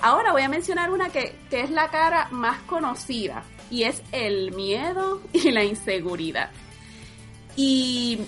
Ahora 0.00 0.30
voy 0.30 0.42
a 0.42 0.48
mencionar 0.48 0.90
una 0.90 1.08
que, 1.08 1.36
es 1.50 1.70
la 1.70 1.90
cara 1.90 2.28
más 2.30 2.60
conocida 2.62 3.42
y 3.68 3.82
es 3.82 4.02
el 4.12 4.52
miedo 4.52 5.20
y 5.32 5.50
la 5.50 5.64
inseguridad. 5.64 6.50
Y 7.56 8.20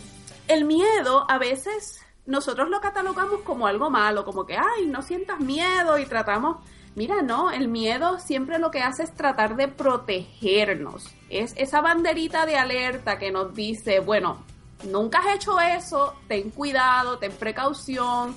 el 0.48 0.64
miedo 0.64 1.26
a 1.28 1.38
veces 1.38 2.00
nosotros 2.26 2.68
lo 2.68 2.80
catalogamos 2.80 3.42
como 3.42 3.68
algo 3.68 3.88
malo, 3.88 4.24
como 4.24 4.46
que, 4.46 4.56
ay, 4.56 4.86
no 4.86 5.02
sientas 5.02 5.38
miedo 5.38 5.96
y 5.98 6.06
tratamos, 6.06 6.56
mira, 6.96 7.22
no, 7.22 7.52
el 7.52 7.68
miedo 7.68 8.18
siempre 8.18 8.58
lo 8.58 8.72
que 8.72 8.82
hace 8.82 9.04
es 9.04 9.14
tratar 9.14 9.54
de 9.54 9.68
protegernos. 9.68 11.08
Es 11.28 11.54
esa 11.56 11.80
banderita 11.80 12.46
de 12.46 12.56
alerta 12.56 13.16
que 13.16 13.30
nos 13.30 13.54
dice, 13.54 14.00
bueno, 14.00 14.44
nunca 14.88 15.20
has 15.20 15.36
hecho 15.36 15.60
eso, 15.60 16.16
ten 16.26 16.50
cuidado, 16.50 17.18
ten 17.18 17.30
precaución, 17.30 18.34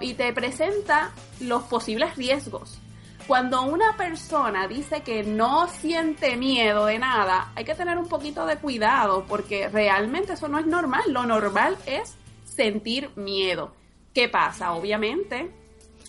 y, 0.00 0.14
te 0.14 0.32
presenta 0.32 1.12
los 1.40 1.62
posibles 1.64 2.16
riesgos. 2.16 2.78
Cuando 3.26 3.62
una 3.62 3.96
persona 3.96 4.66
dice 4.66 5.02
que 5.02 5.22
no 5.22 5.68
siente 5.68 6.36
miedo 6.36 6.86
de 6.86 6.98
nada, 6.98 7.52
hay 7.54 7.64
que 7.64 7.76
tener 7.76 7.96
un 7.96 8.08
poquito 8.08 8.44
de 8.44 8.56
cuidado 8.56 9.24
porque 9.28 9.68
realmente 9.68 10.32
eso 10.32 10.48
no 10.48 10.58
es 10.58 10.66
normal. 10.66 11.04
Lo 11.08 11.24
normal 11.24 11.76
es 11.86 12.16
sentir 12.44 13.10
miedo. 13.14 13.72
¿Qué 14.12 14.28
pasa? 14.28 14.72
Obviamente, 14.72 15.48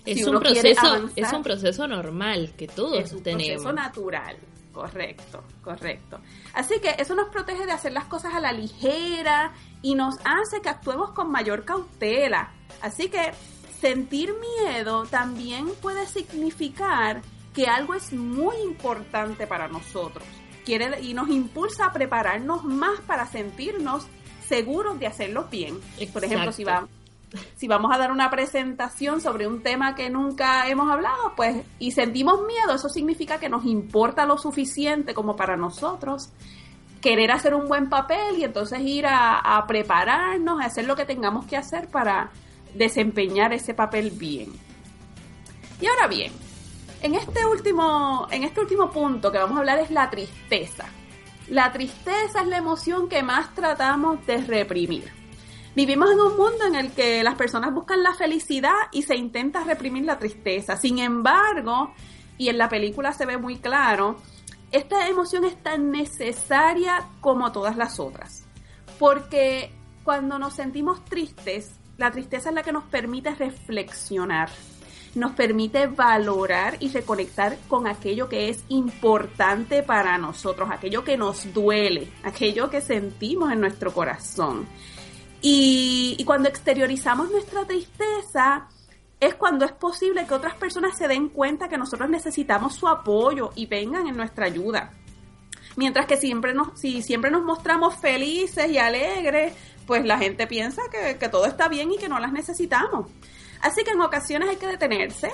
es, 0.06 0.26
un, 0.26 0.40
proceso, 0.40 1.10
es 1.16 1.32
un 1.32 1.44
proceso 1.44 1.88
normal 1.88 2.54
que 2.58 2.68
todos 2.68 2.98
es 2.98 3.14
un 3.14 3.22
tenemos. 3.22 3.62
proceso 3.62 3.74
natural. 3.74 4.38
Correcto, 4.72 5.44
correcto. 5.64 6.20
Así 6.54 6.80
que 6.80 6.96
eso 6.98 7.14
nos 7.14 7.30
protege 7.30 7.66
de 7.66 7.74
hacer 7.74 7.92
las 7.92 8.06
cosas 8.06 8.34
a 8.34 8.40
la 8.40 8.54
ligera 8.54 9.54
y 9.82 9.96
nos 9.96 10.16
hace 10.24 10.62
que 10.62 10.70
actuemos 10.70 11.12
con 11.12 11.30
mayor 11.30 11.66
cautela. 11.66 12.52
Así 12.82 13.10
que 13.10 13.32
sentir 13.80 14.34
miedo 14.40 15.06
también 15.06 15.68
puede 15.82 16.06
significar 16.06 17.22
que 17.54 17.66
algo 17.66 17.96
es 17.96 18.14
muy 18.14 18.56
importante 18.58 19.46
para 19.46 19.68
nosotros. 19.68 20.24
Quiere, 20.64 21.02
y 21.02 21.14
nos 21.14 21.30
impulsa 21.30 21.88
a 21.88 21.94
prepararnos 21.94 22.64
más 22.64 23.02
para 23.02 23.26
sentirnos 23.26 24.08
seguros 24.48 25.00
de 25.00 25.08
hacerlo 25.08 25.48
bien. 25.52 25.80
Por 26.14 26.24
ejemplo, 26.24 26.52
si, 26.52 26.64
si 27.56 27.68
vamos 27.68 27.92
a 27.94 27.98
dar 27.98 28.12
una 28.12 28.30
presentación 28.30 29.22
sobre 29.22 29.48
un 29.48 29.62
tema 29.62 29.96
que 29.96 30.10
nunca 30.10 30.68
hemos 30.68 30.92
hablado, 30.92 31.34
pues, 31.36 31.64
y 31.80 31.92
sentimos 31.92 32.42
miedo, 32.46 32.76
eso 32.76 32.90
significa 32.90 33.40
que 33.40 33.50
nos 33.50 33.66
importa 33.66 34.26
lo 34.26 34.38
suficiente 34.38 35.14
como 35.14 35.36
para 35.36 35.56
nosotros 35.56 36.30
querer 37.02 37.32
hacer 37.32 37.56
un 37.56 37.68
buen 37.68 37.90
papel 37.90 38.38
y 38.38 38.44
entonces 38.44 38.80
ir 38.82 39.06
a, 39.08 39.64
prepararnos, 39.68 40.62
a 40.62 40.66
hacer 40.66 40.86
lo 40.86 40.96
que 40.96 41.06
tengamos 41.06 41.46
que 41.46 41.58
hacer 41.58 41.88
para 41.88 42.30
desempeñar 42.76 43.54
ese 43.54 43.74
papel 43.74 44.12
bien. 44.12 44.52
Y 45.82 45.88
ahora 45.88 46.08
bien, 46.08 46.32
en 47.02 47.16
este 47.16 47.46
último, 47.46 48.28
en 48.30 48.44
este 48.44 48.62
último 48.62 48.92
punto 48.92 49.32
que 49.32 49.40
vamos 49.40 49.58
a 49.58 49.60
hablar 49.62 49.80
es 49.80 49.90
la 49.90 50.10
tristeza. 50.10 50.86
La 51.48 51.72
tristeza 51.72 52.42
es 52.42 52.48
la 52.48 52.58
emoción 52.58 53.10
que 53.10 53.24
más 53.24 53.54
tratamos 53.56 54.26
de 54.28 54.38
reprimir. 54.38 55.21
Vivimos 55.74 56.12
en 56.12 56.20
un 56.20 56.36
mundo 56.36 56.66
en 56.68 56.76
el 56.76 56.92
que 56.92 57.24
las 57.24 57.36
personas 57.36 57.74
buscan 57.74 58.04
la 58.04 58.14
felicidad 58.14 58.74
y 58.92 59.04
se 59.04 59.16
intenta 59.16 59.64
reprimir 59.64 60.04
la 60.04 60.20
tristeza. 60.20 60.76
Sin 60.76 61.00
embargo, 61.00 61.94
y 62.38 62.50
en 62.50 62.58
la 62.58 62.68
película 62.68 63.14
se 63.14 63.26
ve 63.26 63.38
muy 63.38 63.58
claro, 63.58 64.18
esta 64.72 65.08
emoción 65.08 65.46
es 65.46 65.62
tan 65.64 65.92
necesaria 65.92 67.08
como 67.22 67.54
todas 67.54 67.78
las 67.78 68.00
otras. 68.02 68.46
Porque 69.00 69.72
cuando 70.04 70.38
nos 70.40 70.56
sentimos 70.56 71.06
tristes, 71.06 71.72
la 71.98 72.12
tristeza 72.12 72.50
es 72.50 72.56
la 72.56 72.64
que 72.64 72.74
nos 72.74 72.84
permite 72.86 73.34
reflexionar, 73.36 74.50
nos 75.16 75.32
permite 75.34 75.88
valorar 75.88 76.78
y 76.80 76.90
reconectar 76.90 77.58
con 77.70 77.88
aquello 77.88 78.28
que 78.28 78.50
es 78.50 78.64
importante 78.68 79.84
para 79.84 80.18
nosotros, 80.18 80.70
aquello 80.70 81.04
que 81.04 81.16
nos 81.16 81.54
duele, 81.54 82.12
aquello 82.24 82.70
que 82.70 82.82
sentimos 82.82 83.52
en 83.54 83.62
nuestro 83.62 83.94
corazón. 83.94 84.68
Y, 85.42 86.24
cuando 86.26 86.50
exteriorizamos 86.50 87.32
nuestra 87.32 87.66
tristeza, 87.66 88.68
es 89.20 89.36
cuando 89.36 89.66
es 89.66 89.72
posible 89.72 90.26
que 90.26 90.34
otras 90.34 90.56
personas 90.56 90.96
se 90.98 91.08
den 91.08 91.30
cuenta 91.30 91.68
que 91.68 91.78
nosotros 91.78 92.10
necesitamos 92.10 92.76
su 92.76 92.88
apoyo 92.88 93.52
y 93.56 93.66
vengan 93.66 94.08
en 94.08 94.16
nuestra 94.16 94.46
ayuda. 94.46 94.92
Mientras 95.76 96.06
que 96.06 96.18
siempre 96.18 96.54
nos, 96.54 96.80
si 96.80 97.02
siempre 97.02 97.32
nos 97.32 97.44
mostramos 97.44 97.96
felices 97.96 98.70
y 98.70 98.78
alegres, 98.78 99.54
pues 99.88 100.06
la 100.06 100.18
gente 100.18 100.46
piensa 100.46 100.84
que, 100.92 101.30
todo 101.30 101.46
está 101.46 101.68
bien 101.70 101.92
y 101.92 101.98
que 101.98 102.10
no 102.10 102.20
las 102.20 102.32
necesitamos. 102.32 103.08
Así 103.62 103.84
que 103.84 103.92
en 103.92 104.02
ocasiones 104.02 104.50
hay 104.50 104.58
que 104.58 104.68
detenerse, 104.68 105.32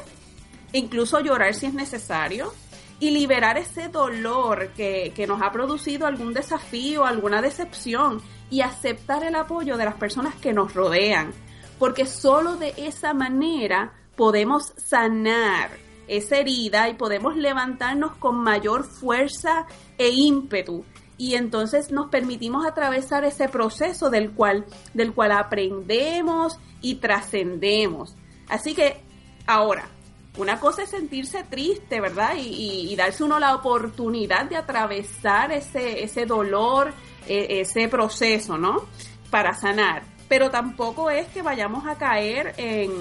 incluso 0.74 1.20
llorar 1.20 1.54
si 1.54 1.66
es 1.66 1.74
necesario, 1.74 2.54
y 3.00 3.12
liberar 3.12 3.58
ese 3.58 3.90
dolor 3.90 4.70
que, 4.76 5.12
que, 5.16 5.28
nos 5.28 5.42
ha 5.42 5.52
producido 5.52 6.08
algún 6.08 6.34
desafío, 6.34 7.06
alguna 7.06 7.42
decepción, 7.42 8.22
y 8.50 8.62
aceptar 8.62 9.24
el 9.24 9.36
apoyo 9.36 9.78
de 9.78 9.86
las 9.86 9.96
personas 9.96 10.36
que 10.36 10.54
nos 10.54 10.74
rodean, 10.74 11.34
porque 11.80 12.06
solo 12.06 12.56
de 12.56 12.74
esa 12.78 13.14
manera 13.14 13.94
podemos 14.16 14.74
sanar 14.78 15.72
esa 16.08 16.38
herida 16.38 16.90
y 16.90 16.94
podemos 16.94 17.36
levantarnos 17.36 18.16
con 18.16 18.38
mayor 18.38 18.86
fuerza 18.86 19.68
e 19.98 20.10
ímpetu 20.10 20.86
y 21.18 21.36
entonces 21.36 21.92
nos 21.92 22.10
permitimos 22.10 22.66
atravesar 22.66 23.26
ese 23.26 23.50
proceso 23.50 24.10
del 24.10 24.32
cual, 24.32 24.66
del 24.94 25.14
cual 25.14 25.32
aprendemos 25.32 26.60
y 26.82 26.96
trascendemos. 26.96 28.16
Así 28.48 28.76
que 28.76 29.02
ahora, 29.48 29.90
una 30.38 30.60
cosa 30.60 30.84
es 30.84 30.92
sentirse 30.92 31.44
triste, 31.44 32.00
¿verdad? 32.00 32.36
Y, 32.38 32.96
darse 32.96 33.24
uno 33.24 33.40
la 33.40 33.56
oportunidad 33.56 34.46
de 34.46 34.56
atravesar 34.56 35.52
ese, 35.52 36.04
ese 36.04 36.28
dolor, 36.28 36.94
ese 37.28 37.88
proceso, 37.88 38.58
¿no? 38.58 38.86
Para 39.30 39.54
sanar. 39.54 40.04
Pero 40.28 40.52
tampoco 40.52 41.10
es 41.10 41.28
que 41.28 41.42
vayamos 41.42 41.88
a 41.88 41.96
caer 41.96 42.54
en 42.58 42.92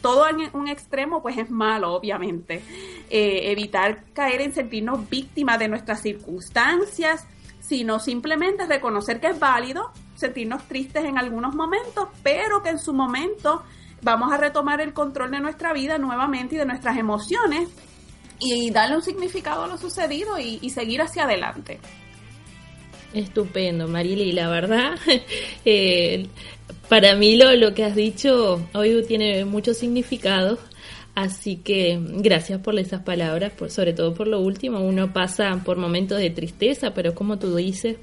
todo 0.00 0.26
en 0.28 0.48
un 0.54 0.68
extremo, 0.68 1.20
pues 1.20 1.36
es 1.36 1.50
malo, 1.50 1.92
obviamente. 1.92 2.62
Eh, 3.10 3.50
evitar 3.50 4.04
caer 4.14 4.40
en 4.40 4.54
sentirnos 4.54 5.08
víctimas 5.10 5.58
de 5.58 5.68
nuestras 5.68 6.00
circunstancias, 6.00 7.26
sino 7.60 7.98
simplemente 7.98 8.66
reconocer 8.66 9.20
que 9.20 9.28
es 9.28 9.38
válido 9.38 9.92
sentirnos 10.20 10.62
tristes 10.64 11.04
en 11.04 11.18
algunos 11.18 11.54
momentos, 11.54 12.08
pero 12.22 12.62
que 12.62 12.68
en 12.68 12.78
su 12.78 12.92
momento 12.92 13.64
vamos 14.02 14.32
a 14.32 14.36
retomar 14.36 14.80
el 14.80 14.92
control 14.92 15.30
de 15.30 15.40
nuestra 15.40 15.72
vida 15.72 15.98
nuevamente 15.98 16.54
y 16.54 16.58
de 16.58 16.66
nuestras 16.66 16.96
emociones 16.96 17.68
y 18.38 18.70
darle 18.70 18.96
un 18.96 19.02
significado 19.02 19.64
a 19.64 19.66
lo 19.66 19.76
sucedido 19.76 20.38
y, 20.38 20.70
seguir 20.70 21.02
hacia 21.02 21.24
adelante. 21.24 21.80
Estupendo, 23.12 23.88
Marili, 23.88 24.32
la 24.32 24.48
verdad, 24.48 24.98
eh, 25.64 26.26
para 26.88 27.16
mí 27.16 27.36
lo, 27.36 27.54
lo 27.56 27.74
que 27.74 27.84
has 27.84 27.96
dicho 27.96 28.66
hoy 28.74 29.02
tiene 29.06 29.44
mucho 29.44 29.74
significado 29.74 30.58
Así 31.14 31.56
que 31.56 31.98
gracias 32.00 32.60
por 32.60 32.78
esas 32.78 33.02
palabras, 33.02 33.52
por, 33.52 33.70
sobre 33.70 33.92
todo 33.92 34.14
por 34.14 34.28
lo 34.28 34.40
último. 34.40 34.80
Uno 34.80 35.12
pasa 35.12 35.60
por 35.64 35.76
momentos 35.76 36.18
de 36.18 36.30
tristeza, 36.30 36.94
pero 36.94 37.14
como 37.14 37.38
tú 37.38 37.56
dices, 37.56 37.96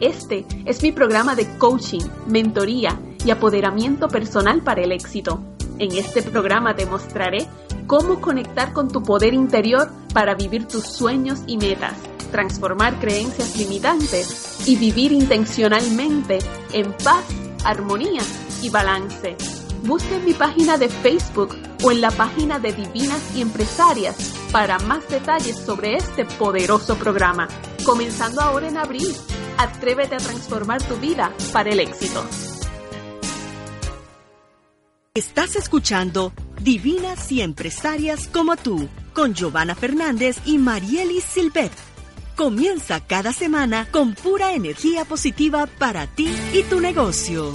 Este 0.00 0.46
es 0.64 0.82
mi 0.82 0.92
programa 0.92 1.34
de 1.34 1.46
coaching, 1.58 2.02
mentoría 2.26 2.98
y 3.24 3.30
apoderamiento 3.30 4.08
personal 4.08 4.62
para 4.62 4.82
el 4.82 4.92
éxito. 4.92 5.40
En 5.78 5.92
este 5.92 6.22
programa 6.22 6.74
te 6.74 6.86
mostraré 6.86 7.46
cómo 7.86 8.20
conectar 8.20 8.72
con 8.72 8.90
tu 8.90 9.02
poder 9.02 9.34
interior 9.34 9.90
para 10.12 10.34
vivir 10.34 10.66
tus 10.68 10.84
sueños 10.84 11.40
y 11.46 11.56
metas, 11.56 11.94
transformar 12.30 12.98
creencias 13.00 13.56
limitantes 13.56 14.68
y 14.68 14.76
vivir 14.76 15.12
intencionalmente 15.12 16.38
en 16.72 16.92
paz, 16.92 17.24
armonía 17.64 18.22
y 18.62 18.70
balance. 18.70 19.36
Busca 19.84 20.16
en 20.16 20.24
mi 20.24 20.32
página 20.32 20.78
de 20.78 20.88
Facebook 20.88 21.56
o 21.82 21.90
en 21.90 22.00
la 22.00 22.12
página 22.12 22.60
de 22.60 22.72
Divinas 22.72 23.20
y 23.36 23.40
Empresarias 23.40 24.32
para 24.52 24.78
más 24.78 25.08
detalles 25.08 25.56
sobre 25.58 25.96
este 25.96 26.24
poderoso 26.24 26.94
programa. 26.94 27.48
Comenzando 27.84 28.40
ahora 28.40 28.68
en 28.68 28.76
abril, 28.76 29.12
atrévete 29.58 30.14
a 30.14 30.18
transformar 30.18 30.80
tu 30.82 30.94
vida 30.96 31.32
para 31.52 31.70
el 31.70 31.80
éxito. 31.80 32.22
Estás 35.14 35.56
escuchando 35.56 36.32
Divinas 36.62 37.30
y 37.30 37.42
Empresarias 37.42 38.28
como 38.28 38.56
tú, 38.56 38.88
con 39.12 39.34
Giovanna 39.34 39.74
Fernández 39.74 40.38
y 40.46 40.56
Marielis 40.56 41.24
Silvet. 41.24 41.70
Comienza 42.34 43.06
cada 43.06 43.34
semana 43.34 43.86
con 43.90 44.14
pura 44.14 44.54
energía 44.54 45.04
positiva 45.04 45.66
para 45.66 46.06
ti 46.06 46.28
y 46.54 46.62
tu 46.62 46.80
negocio. 46.80 47.52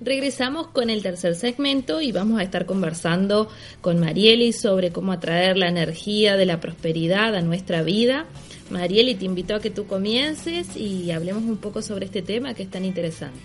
Regresamos 0.00 0.68
con 0.68 0.88
el 0.88 1.02
tercer 1.02 1.34
segmento 1.34 2.00
y 2.00 2.12
vamos 2.12 2.40
a 2.40 2.44
estar 2.44 2.64
conversando 2.64 3.50
con 3.82 4.00
Marielis 4.00 4.58
sobre 4.58 4.90
cómo 4.90 5.12
atraer 5.12 5.58
la 5.58 5.68
energía 5.68 6.38
de 6.38 6.46
la 6.46 6.60
prosperidad 6.60 7.34
a 7.34 7.42
nuestra 7.42 7.82
vida 7.82 8.26
Marieli, 8.72 9.14
te 9.14 9.26
invito 9.26 9.54
a 9.54 9.60
que 9.60 9.70
tú 9.70 9.86
comiences 9.86 10.76
y 10.76 11.12
hablemos 11.12 11.44
un 11.44 11.58
poco 11.58 11.82
sobre 11.82 12.06
este 12.06 12.22
tema 12.22 12.54
que 12.54 12.62
es 12.62 12.70
tan 12.70 12.84
interesante. 12.84 13.40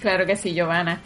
Claro 0.00 0.24
que 0.24 0.34
sí, 0.34 0.54
Giovanna. 0.54 1.00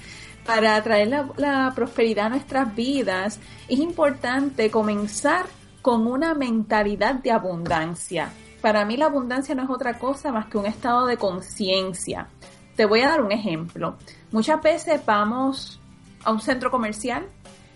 Para 0.46 0.76
atraer 0.76 1.08
la, 1.08 1.72
prosperidad 1.74 2.26
a 2.26 2.30
nuestras 2.30 2.74
vidas 2.76 3.40
es 3.68 3.80
importante 3.80 4.70
comenzar 4.70 5.46
con 5.82 6.06
una 6.06 6.34
mentalidad 6.34 7.16
de 7.16 7.32
abundancia. 7.32 8.30
Para 8.60 8.84
mí 8.84 8.96
la 8.96 9.06
abundancia 9.06 9.56
no 9.56 9.64
es 9.64 9.70
otra 9.70 9.98
cosa 9.98 10.30
más 10.30 10.46
que 10.46 10.56
un 10.56 10.66
estado 10.66 11.06
de 11.06 11.16
conciencia. 11.16 12.28
Te 12.76 12.86
voy 12.86 13.00
a 13.00 13.08
dar 13.08 13.20
un 13.20 13.32
ejemplo. 13.32 13.96
Muchas 14.30 14.62
veces 14.62 15.00
vamos 15.04 15.80
a 16.22 16.30
un 16.30 16.40
centro 16.40 16.70
comercial 16.70 17.26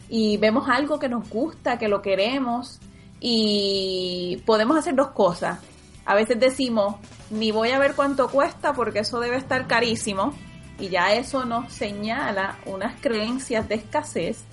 y 0.09 0.37
vemos 0.37 0.69
algo 0.69 1.01
que 1.01 1.09
nos 1.09 1.29
gusta, 1.29 1.79
que 1.79 1.89
lo 1.89 2.01
queremos 2.01 2.79
y 3.21 4.43
podemos 4.47 4.77
hacer 4.79 4.95
dos 4.95 5.09
cosas. 5.09 5.61
A 6.07 6.15
veces 6.15 6.41
decimos, 6.41 6.97
ni 7.31 7.53
voy 7.53 7.71
a 7.71 7.79
ver 7.79 7.95
cuánto 7.95 8.29
cuesta 8.29 8.73
porque 8.73 9.01
eso 9.01 9.21
debe 9.21 9.37
estar 9.37 9.67
carísimo 9.67 10.33
y 10.79 10.89
ya 10.89 11.13
eso 11.13 11.45
nos 11.45 11.73
señala 11.73 12.59
unas 12.65 12.99
creencias 13.01 13.69
de 13.69 13.77
escasez. 13.77 14.45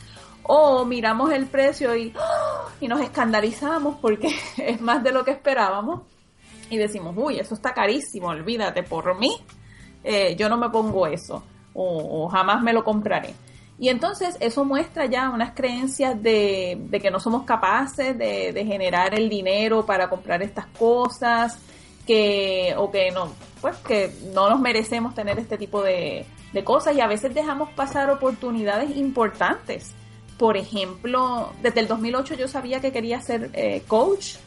O 0.43 0.85
miramos 0.85 1.31
el 1.31 1.47
precio 1.47 1.95
y, 1.95 2.13
¡ah! 2.17 2.67
y 2.79 2.87
nos 2.87 3.01
escandalizamos 3.01 3.97
porque 4.01 4.35
es 4.57 4.79
más 4.81 5.03
de 5.03 5.11
lo 5.11 5.23
que 5.23 5.31
esperábamos 5.31 6.01
y 6.69 6.77
decimos, 6.77 7.15
uy, 7.17 7.39
eso 7.39 7.55
está 7.55 7.73
carísimo, 7.73 8.27
olvídate, 8.27 8.83
por 8.83 9.17
mí, 9.17 9.37
eh, 10.03 10.35
yo 10.35 10.49
no 10.49 10.57
me 10.57 10.69
pongo 10.69 11.07
eso 11.07 11.43
o 11.73 12.27
jamás 12.27 12.61
me 12.63 12.73
lo 12.73 12.83
compraré. 12.83 13.35
Y 13.79 13.89
entonces 13.89 14.37
eso 14.39 14.65
muestra 14.65 15.05
ya 15.05 15.29
unas 15.29 15.51
creencias 15.51 16.21
de, 16.21 16.87
que 16.99 17.11
no 17.11 17.19
somos 17.19 17.43
capaces 17.43 18.17
de, 18.17 18.65
generar 18.65 19.13
el 19.13 19.29
dinero 19.29 19.85
para 19.85 20.09
comprar 20.09 20.41
estas 20.41 20.65
cosas, 20.67 21.59
que, 22.07 22.73
o 22.77 22.89
que 22.89 23.11
no, 23.11 23.33
pues 23.61 23.75
que 23.77 24.11
no 24.33 24.49
nos 24.49 24.59
merecemos 24.59 25.13
tener 25.13 25.37
este 25.37 25.57
tipo 25.57 25.83
de, 25.83 26.25
cosas 26.63 26.95
y 26.95 27.01
a 27.01 27.07
veces 27.07 27.35
dejamos 27.35 27.69
pasar 27.71 28.09
oportunidades 28.09 28.95
importantes. 28.97 29.93
Por 30.39 30.57
ejemplo, 30.57 31.53
desde 31.61 31.81
el 31.81 31.87
2008 31.87 32.33
yo 32.33 32.47
sabía 32.47 32.81
que 32.81 32.91
quería 32.91 33.21
ser 33.21 33.51
eh, 33.53 33.83
coach, 33.87 34.37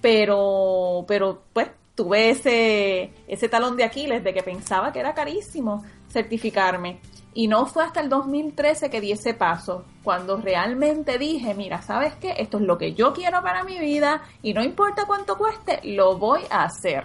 pero, 0.00 1.04
pero 1.08 1.42
pues 1.52 1.70
tuve 1.96 2.30
ese, 2.30 3.10
ese 3.26 3.48
talón 3.48 3.76
de 3.76 3.82
Aquiles 3.82 4.22
de 4.22 4.32
que 4.32 4.44
pensaba 4.44 4.92
que 4.92 5.00
era 5.00 5.12
carísimo 5.12 5.82
certificarme. 6.08 7.00
Y 7.36 7.48
no 7.48 7.66
fue 7.66 7.84
hasta 7.84 8.00
el 8.00 8.08
2013 8.08 8.88
que 8.88 9.02
di 9.02 9.12
ese 9.12 9.34
paso, 9.34 9.84
cuando 10.02 10.38
realmente 10.38 11.18
dije, 11.18 11.52
mira, 11.52 11.82
¿sabes 11.82 12.14
qué? 12.18 12.32
Esto 12.38 12.56
es 12.56 12.64
lo 12.64 12.78
que 12.78 12.94
yo 12.94 13.12
quiero 13.12 13.42
para 13.42 13.62
mi 13.62 13.78
vida 13.78 14.22
y 14.42 14.54
no 14.54 14.64
importa 14.64 15.04
cuánto 15.06 15.36
cueste, 15.36 15.80
lo 15.84 16.16
voy 16.16 16.40
a 16.48 16.64
hacer. 16.64 17.04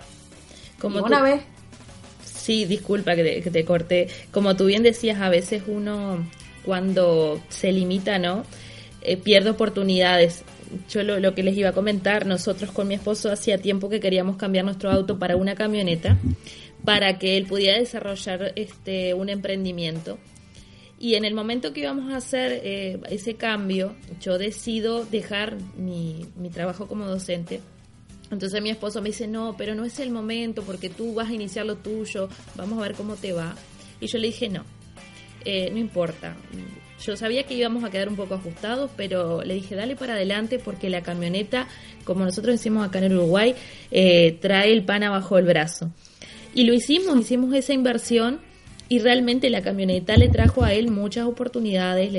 Como 0.80 1.04
una 1.04 1.22
vez... 1.22 1.42
Sí, 2.24 2.64
disculpa 2.64 3.14
que 3.14 3.42
te, 3.42 3.66
corté. 3.66 4.08
Como 4.32 4.56
tú 4.56 4.68
bien 4.68 4.84
decías, 4.84 5.20
a 5.20 5.28
veces 5.28 5.64
uno 5.68 6.26
cuando 6.64 7.42
se 7.50 7.74
limita, 7.74 8.18
¿no? 8.18 8.46
Eh, 9.02 9.18
pierde 9.18 9.50
oportunidades. 9.50 10.46
Yo 10.90 11.04
lo, 11.04 11.20
lo, 11.20 11.36
que 11.36 11.44
les 11.44 11.58
iba 11.58 11.72
a 11.72 11.74
comentar, 11.74 12.26
nosotros 12.26 12.72
con 12.72 12.88
mi 12.88 12.94
esposo 12.94 13.30
hacía 13.34 13.58
tiempo 13.58 13.90
que 13.90 14.00
queríamos 14.00 14.38
cambiar 14.38 14.64
nuestro 14.64 14.92
auto 14.92 15.20
para 15.20 15.36
una 15.36 15.56
camioneta 15.56 16.18
para 16.86 17.20
que 17.20 17.38
él 17.38 17.46
pudiera 17.46 17.78
desarrollar 17.78 18.54
este, 18.56 19.14
un 19.14 19.30
emprendimiento. 19.30 20.18
Y 21.00 21.16
en 21.16 21.26
el 21.26 21.34
momento 21.34 21.74
que 21.74 21.82
íbamos 21.82 22.14
a 22.14 22.18
hacer 22.18 22.62
eh, 22.64 23.00
ese 23.10 23.36
cambio, 23.36 23.96
yo 24.22 24.38
decido 24.38 25.04
dejar 25.04 25.58
mi, 25.76 26.28
mi 26.36 26.50
trabajo 26.50 26.88
como 26.88 27.06
docente. 27.06 27.60
Entonces 28.30 28.62
mi 28.62 28.70
esposo 28.70 29.02
me 29.02 29.10
dice, 29.10 29.28
no, 29.28 29.56
pero 29.58 29.76
no 29.76 29.84
es 29.84 30.00
el 30.00 30.12
momento 30.12 30.64
porque 30.64 30.90
tú 30.90 31.14
vas 31.14 31.30
a 31.30 31.34
iniciar 31.34 31.66
lo 31.66 31.78
tuyo, 31.78 32.30
vamos 32.56 32.80
a 32.80 32.84
ver 32.84 32.94
cómo 32.94 33.16
te 33.16 33.34
va. 33.34 33.56
Y 34.00 34.08
yo 34.08 34.20
le 34.20 34.28
dije, 34.28 34.48
no, 34.48 34.64
eh, 35.44 35.70
no 35.72 35.78
importa. 35.78 36.36
Yo 37.04 37.18
sabía 37.18 37.44
que 37.44 37.56
íbamos 37.56 37.84
a 37.84 37.90
quedar 37.90 38.08
un 38.08 38.16
poco 38.16 38.36
ajustados, 38.36 38.92
pero 38.96 39.42
le 39.42 39.56
dije, 39.56 39.76
dale 39.76 39.96
para 39.96 40.14
adelante 40.14 40.60
porque 40.60 40.90
la 40.90 41.02
camioneta, 41.02 41.68
como 42.04 42.24
nosotros 42.24 42.54
decimos 42.54 42.88
acá 42.88 43.00
en 43.00 43.14
Uruguay, 43.14 43.56
eh, 43.90 44.38
trae 44.40 44.72
el 44.72 44.86
pan 44.86 45.04
abajo 45.04 45.36
del 45.38 45.46
brazo. 45.46 45.92
Y 46.54 46.66
lo 46.66 46.74
hicimos, 46.74 47.18
hicimos 47.18 47.54
esa 47.54 47.74
inversión 47.74 48.40
y 48.90 49.00
realmente 49.00 49.50
la 49.50 49.62
camioneta 49.62 50.18
le 50.18 50.28
trajo 50.28 50.66
a 50.66 50.74
él 50.74 50.92
muchas 50.92 51.26
oportunidades, 51.26 52.12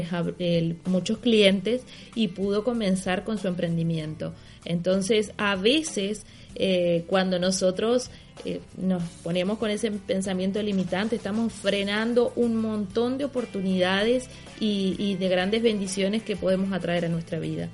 muchos 0.87 1.19
clientes 1.19 1.83
y 2.15 2.29
pudo 2.29 2.65
comenzar 2.65 3.25
con 3.25 3.37
su 3.37 3.47
emprendimiento. 3.47 4.33
Entonces, 4.65 5.33
a 5.37 5.55
veces, 5.55 6.25
eh, 6.55 7.05
cuando 7.09 7.39
nosotros 7.39 8.11
eh, 8.47 8.63
nos 8.79 9.03
ponemos 9.23 9.59
con 9.59 9.71
ese 9.71 9.91
pensamiento 9.91 10.63
limitante, 10.63 11.17
estamos 11.17 11.53
frenando 11.53 12.33
un 12.37 12.57
montón 12.57 13.19
de 13.19 13.27
oportunidades 13.27 14.31
y 14.59 15.17
de 15.17 15.29
grandes 15.29 15.63
bendiciones 15.63 16.23
que 16.23 16.37
podemos 16.37 16.73
atraer 16.73 17.05
a 17.05 17.09
nuestra 17.09 17.39
vida. 17.39 17.69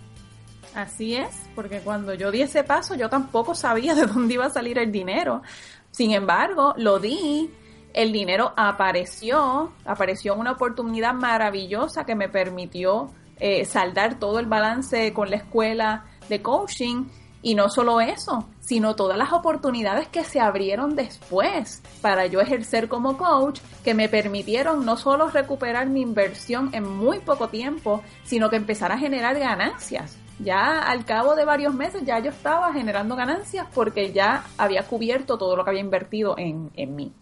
Así 0.74 1.16
es, 1.16 1.30
porque 1.54 1.80
cuando 1.80 2.14
yo 2.14 2.30
di 2.30 2.42
ese 2.42 2.62
paso 2.62 2.94
yo 2.94 3.08
tampoco 3.08 3.54
sabía 3.54 3.94
de 3.94 4.06
dónde 4.06 4.34
iba 4.34 4.46
a 4.46 4.50
salir 4.50 4.78
el 4.78 4.92
dinero. 4.92 5.42
Sin 5.90 6.12
embargo, 6.12 6.74
lo 6.76 6.98
di, 6.98 7.50
el 7.94 8.12
dinero 8.12 8.52
apareció, 8.56 9.72
apareció 9.84 10.34
una 10.34 10.52
oportunidad 10.52 11.14
maravillosa 11.14 12.04
que 12.04 12.14
me 12.14 12.28
permitió 12.28 13.10
eh, 13.40 13.64
saldar 13.64 14.18
todo 14.18 14.38
el 14.38 14.46
balance 14.46 15.12
con 15.12 15.30
la 15.30 15.36
escuela 15.36 16.04
de 16.28 16.42
coaching 16.42 17.06
y 17.40 17.54
no 17.54 17.68
solo 17.68 18.00
eso, 18.00 18.48
sino 18.60 18.96
todas 18.96 19.16
las 19.16 19.32
oportunidades 19.32 20.08
que 20.08 20.24
se 20.24 20.40
abrieron 20.40 20.96
después 20.96 21.82
para 22.02 22.26
yo 22.26 22.40
ejercer 22.40 22.88
como 22.88 23.16
coach, 23.16 23.60
que 23.84 23.94
me 23.94 24.08
permitieron 24.08 24.84
no 24.84 24.96
solo 24.96 25.28
recuperar 25.30 25.88
mi 25.88 26.00
inversión 26.00 26.70
en 26.72 26.88
muy 26.88 27.20
poco 27.20 27.48
tiempo, 27.48 28.02
sino 28.24 28.50
que 28.50 28.56
empezar 28.56 28.90
a 28.90 28.98
generar 28.98 29.38
ganancias. 29.38 30.16
Ya 30.38 30.80
al 30.80 31.04
cabo 31.04 31.34
de 31.34 31.44
varios 31.44 31.74
meses 31.74 32.02
ya 32.04 32.20
yo 32.20 32.30
estaba 32.30 32.72
generando 32.72 33.16
ganancias 33.16 33.66
porque 33.74 34.12
ya 34.12 34.44
había 34.56 34.84
cubierto 34.84 35.36
todo 35.36 35.56
lo 35.56 35.64
que 35.64 35.70
había 35.70 35.82
invertido 35.82 36.36
en, 36.38 36.70
en 36.74 36.94
mí. 36.94 37.12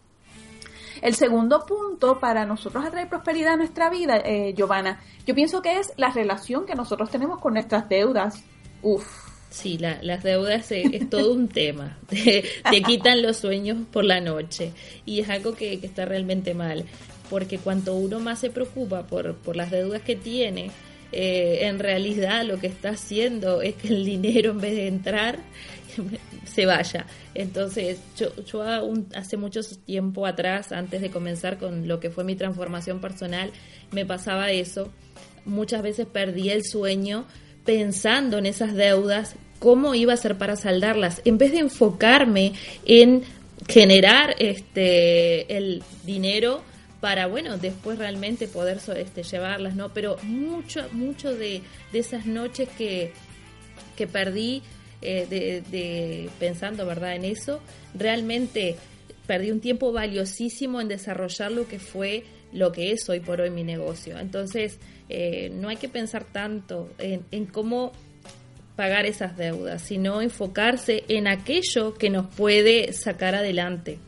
El 1.02 1.14
segundo 1.14 1.64
punto 1.66 2.18
para 2.18 2.46
nosotros 2.46 2.84
atraer 2.84 3.08
prosperidad 3.08 3.54
a 3.54 3.56
nuestra 3.56 3.90
vida, 3.90 4.16
eh, 4.18 4.54
Giovanna, 4.56 5.00
yo 5.26 5.34
pienso 5.34 5.60
que 5.62 5.78
es 5.78 5.92
la 5.96 6.10
relación 6.10 6.66
que 6.66 6.74
nosotros 6.74 7.10
tenemos 7.10 7.40
con 7.40 7.54
nuestras 7.54 7.88
deudas. 7.88 8.42
Uf, 8.82 9.26
Sí, 9.56 9.78
las 9.78 10.22
deudas 10.22 10.70
es, 10.70 11.08
todo 11.08 11.32
un 11.32 11.48
tema. 11.48 11.96
Te, 12.08 12.82
quitan 12.82 13.22
los 13.22 13.38
sueños 13.38 13.78
por 13.90 14.04
la 14.04 14.20
noche 14.20 14.72
y 15.06 15.20
es 15.20 15.30
algo 15.30 15.54
que, 15.54 15.74
está 15.74 16.04
realmente 16.04 16.52
mal, 16.52 16.84
porque 17.30 17.58
cuanto 17.58 17.94
uno 17.94 18.20
más 18.20 18.40
se 18.40 18.50
preocupa 18.50 19.04
por, 19.04 19.34
por 19.36 19.56
las 19.56 19.70
deudas 19.70 20.02
que 20.02 20.14
tiene, 20.14 20.70
eh, 21.12 21.60
en 21.62 21.78
realidad 21.78 22.44
lo 22.44 22.58
que 22.58 22.66
está 22.66 22.90
haciendo 22.90 23.62
es 23.62 23.74
que 23.74 23.88
el 23.88 24.04
dinero 24.04 24.50
en 24.52 24.60
vez 24.60 24.76
de 24.76 24.88
entrar 24.88 25.38
se 26.44 26.66
vaya. 26.66 27.06
Entonces, 27.34 27.98
yo, 28.16 28.34
yo 28.44 28.62
hace 29.14 29.36
mucho 29.36 29.60
tiempo 29.84 30.26
atrás, 30.26 30.72
antes 30.72 31.00
de 31.00 31.10
comenzar 31.10 31.58
con 31.58 31.88
lo 31.88 32.00
que 32.00 32.10
fue 32.10 32.24
mi 32.24 32.34
transformación 32.34 33.00
personal, 33.00 33.50
me 33.90 34.04
pasaba 34.06 34.50
eso. 34.50 34.92
Muchas 35.44 35.82
veces 35.82 36.06
perdí 36.06 36.50
el 36.50 36.64
sueño 36.64 37.26
pensando 37.64 38.38
en 38.38 38.46
esas 38.46 38.74
deudas, 38.74 39.36
cómo 39.58 39.94
iba 39.94 40.12
a 40.12 40.16
ser 40.16 40.38
para 40.38 40.56
saldarlas, 40.56 41.20
en 41.24 41.38
vez 41.38 41.52
de 41.52 41.58
enfocarme 41.58 42.52
en 42.84 43.22
generar 43.68 44.36
este 44.38 45.56
el 45.56 45.82
dinero 46.04 46.62
para 47.00 47.26
bueno 47.26 47.58
después 47.58 47.98
realmente 47.98 48.48
poder 48.48 48.78
este, 48.96 49.22
llevarlas 49.22 49.74
no 49.74 49.92
pero 49.92 50.16
mucho 50.22 50.88
mucho 50.92 51.34
de, 51.34 51.62
esas 51.92 52.26
noches 52.26 52.68
que, 52.76 53.12
que 53.96 54.06
perdí 54.06 54.62
eh, 55.02 55.26
de, 55.70 56.30
pensando 56.38 56.86
verdad 56.86 57.14
en 57.14 57.24
eso 57.24 57.60
realmente 57.94 58.76
perdí 59.26 59.50
un 59.50 59.60
tiempo 59.60 59.92
valiosísimo 59.92 60.80
en 60.80 60.88
desarrollar 60.88 61.52
lo 61.52 61.68
que 61.68 61.78
fue 61.78 62.24
lo 62.52 62.72
que 62.72 62.92
es 62.92 63.08
hoy 63.08 63.20
por 63.20 63.40
hoy 63.40 63.50
mi 63.50 63.64
negocio. 63.64 64.18
Entonces 64.18 64.78
eh, 65.08 65.50
no 65.52 65.68
hay 65.68 65.76
que 65.76 65.88
pensar 65.88 66.24
tanto 66.24 66.90
en, 66.98 67.46
cómo 67.46 67.92
pagar 68.76 69.06
esas 69.06 69.36
deudas, 69.36 69.82
sino 69.82 70.20
enfocarse 70.20 71.04
en 71.08 71.28
aquello 71.28 71.94
que 71.94 72.10
nos 72.10 72.26
puede 72.34 72.92
sacar 72.92 73.34
adelante. 73.34 73.98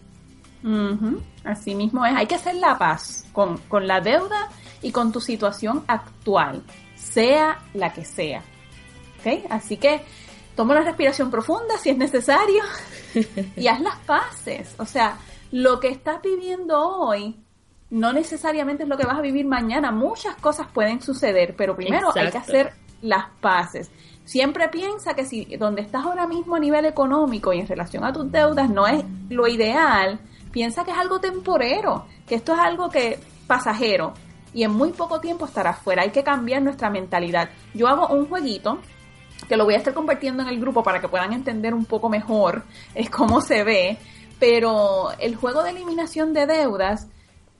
Así 1.49 1.75
mismo 1.75 2.05
es, 2.05 2.15
hay 2.15 2.27
que 2.27 2.35
hacer 2.35 2.57
la 2.57 2.77
paz 2.77 3.25
con, 3.33 3.57
con, 3.69 3.87
la 3.87 4.01
deuda 4.01 4.51
y 4.83 4.93
con 4.93 5.13
tu 5.13 5.21
situación 5.21 5.83
actual, 5.89 6.63
sea 6.95 7.59
la 7.73 7.91
que 7.91 8.05
sea. 8.05 8.43
¿Okay? 9.19 9.47
Así 9.49 9.79
que 9.79 10.03
toma 10.55 10.75
una 10.75 10.85
respiración 10.85 11.31
profunda 11.31 11.79
si 11.79 11.89
es 11.89 11.97
necesario 11.97 12.63
y 13.57 13.67
haz 13.67 13.81
las 13.81 13.97
paces. 14.01 14.75
O 14.79 14.85
sea, 14.85 15.17
lo 15.51 15.81
que 15.81 15.89
estás 15.89 16.21
viviendo 16.21 16.79
hoy 16.79 17.35
no 17.89 18.13
necesariamente 18.13 18.83
es 18.83 18.89
lo 18.91 18.99
que 18.99 19.07
vas 19.07 19.17
a 19.17 19.23
vivir 19.23 19.47
mañana. 19.47 19.91
Muchas 19.91 20.37
cosas 20.37 20.67
pueden 20.71 21.01
suceder, 21.01 21.55
pero 21.57 21.75
primero 21.75 22.11
hay 22.15 22.31
que 22.31 22.37
hacer 22.37 22.75
las 23.01 23.25
paces. 23.41 23.91
Siempre 24.27 24.69
piensa 24.69 25.15
que 25.15 25.25
si 25.25 25.57
donde 25.57 25.81
estás 25.81 26.05
ahora 26.05 26.27
mismo 26.27 26.57
a 26.57 26.61
nivel 26.61 26.85
económico 26.85 27.55
y 27.55 27.61
en 27.61 27.67
relación 27.67 28.05
a 28.05 28.13
tus 28.13 28.31
deudas 28.31 28.69
no 28.69 28.87
es 28.87 29.03
lo 29.31 29.49
ideal, 29.49 30.21
piensa 30.59 30.85
que 30.85 30.91
es 30.91 30.99
algo 30.99 31.21
temporero, 31.21 32.05
que 32.27 32.35
esto 32.35 32.53
es 32.53 32.59
algo 32.59 32.91
que 32.91 33.21
pasajero 33.47 34.13
y 34.53 34.65
en 34.65 34.73
muy 34.73 34.91
poco 34.91 35.21
tiempo 35.21 35.45
estará 35.45 35.73
fuera. 35.73 36.03
Hay 36.03 36.11
que 36.11 36.25
cambiar 36.25 36.63
nuestra 36.63 36.91
mentalidad. 36.91 37.51
Yo 37.75 37.87
hago 37.87 38.09
un 38.09 38.27
jueguito 38.27 38.81
que 39.49 39.57
lo 39.57 39.65
voy 39.65 39.75
a 39.75 39.77
estar 39.77 39.95
compartiendo 39.95 40.43
en 40.43 40.49
el 40.49 40.59
grupo 40.59 40.83
para 40.83 41.01
que 41.01 41.07
puedan 41.07 41.33
entender 41.33 41.75
un 41.75 41.85
poco 41.85 42.09
mejor 42.09 42.65
es 42.93 43.09
cómo 43.19 43.41
se 43.41 43.63
ve, 43.63 43.99
pero 44.41 45.13
el 45.21 45.37
juego 45.37 45.63
de 45.63 45.71
eliminación 45.71 46.33
de 46.33 46.47
deudas 46.47 47.07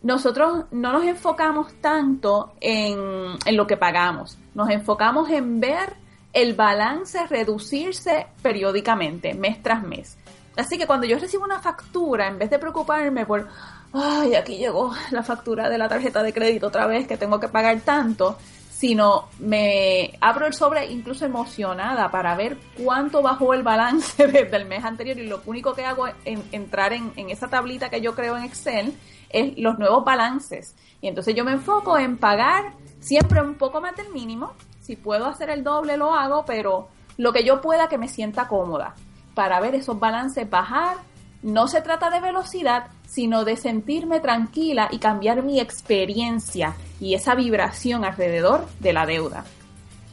nosotros 0.03 0.65
no 0.73 0.91
nos 0.91 1.05
enfocamos 1.05 1.73
tanto 1.81 2.55
en, 2.61 2.99
en, 3.47 3.57
lo 3.57 3.69
que 3.69 3.77
pagamos, 3.77 4.39
nos 4.57 4.71
enfocamos 4.71 5.31
en 5.31 5.61
ver 5.61 5.95
el 6.33 6.55
balance 6.55 7.25
reducirse 7.29 8.27
periódicamente, 8.43 9.35
mes 9.35 9.63
tras 9.63 9.85
mes. 9.85 10.18
Así 10.59 10.77
que 10.77 10.89
cuando 10.89 11.07
yo 11.07 11.21
recibo 11.21 11.45
una 11.45 11.61
factura, 11.61 12.27
en 12.27 12.37
vez 12.37 12.51
de 12.51 12.59
preocuparme 12.59 13.25
por, 13.25 13.47
ay, 13.93 14.35
aquí 14.35 14.57
llegó 14.57 14.93
la 15.13 15.23
factura 15.23 15.69
de 15.69 15.79
la 15.79 15.89
tarjeta 15.89 16.21
de 16.21 16.33
crédito 16.33 16.67
otra 16.67 16.89
vez 16.89 17.07
que 17.07 17.17
tengo 17.17 17.39
que 17.39 17.47
pagar 17.47 17.81
tanto, 17.83 18.37
sino 18.69 19.29
me 19.39 20.19
abro 20.21 20.47
el 20.47 20.55
sobre 20.55 20.91
incluso 20.91 21.25
emocionada 21.25 22.11
para 22.11 22.35
ver 22.35 22.59
cuánto 22.77 23.23
bajó 23.23 23.55
el 23.55 23.63
balance 23.63 24.27
desde 24.27 24.57
el 24.57 24.67
mes 24.67 24.85
anterior 24.85 25.17
y 25.17 25.29
lo 25.29 25.41
único 25.47 25.75
que 25.75 25.85
hago 25.85 26.09
es 26.09 26.17
entrar 26.51 26.93
en, 26.93 27.13
en 27.15 27.31
esa 27.31 27.47
tablita 27.47 27.89
que 27.89 28.01
yo 28.01 28.17
creo 28.17 28.37
en 28.37 28.43
Excel 28.43 28.95
es 29.31 29.57
los 29.59 29.79
nuevos 29.79 30.05
balances. 30.05 30.75
Y 31.01 31.07
entonces 31.07 31.37
yo 31.37 31.45
me 31.45 31.53
enfoco 31.53 31.97
en 31.99 32.17
pagar 32.17 32.73
siempre 32.99 33.41
un 33.41 33.55
poco 33.55 33.81
más 33.81 33.95
del 33.95 34.09
mínimo. 34.09 34.55
Si 34.81 34.97
puedo 34.97 35.27
hacer 35.27 35.51
el 35.51 35.63
doble, 35.63 35.97
lo 35.97 36.17
hago, 36.17 36.45
pero 36.45 36.89
lo 37.17 37.33
que 37.33 37.45
yo 37.45 37.61
pueda 37.61 37.89
que 37.89 37.97
me 37.97 38.09
sienta 38.09 38.49
cómoda 38.49 38.97
para 39.39 39.61
ver 39.61 39.77
esos 39.77 40.01
balances 40.01 40.51
bajar. 40.51 40.97
No 41.45 41.69
se 41.69 41.81
trata 41.81 42.11
de 42.11 42.19
velocidad, 42.19 42.89
sino 43.07 43.45
de 43.45 43.57
sentirme 43.57 44.19
tranquila 44.19 44.89
y 44.91 44.99
cambiar 44.99 45.45
mi 45.45 45.61
experiencia 45.61 46.75
y 47.01 47.15
esa 47.15 47.37
vibración 47.37 48.05
alrededor 48.05 48.67
de 48.81 48.93
la 48.93 49.07
deuda. 49.07 49.45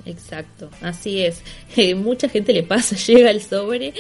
Exacto, 0.06 0.70
así 0.80 1.26
es. 1.26 1.42
Eh, 1.76 1.96
mucha 1.96 2.30
gente 2.30 2.54
le 2.54 2.62
pasa, 2.62 2.96
llega 3.08 3.32
el 3.32 3.42
sobre 3.42 3.96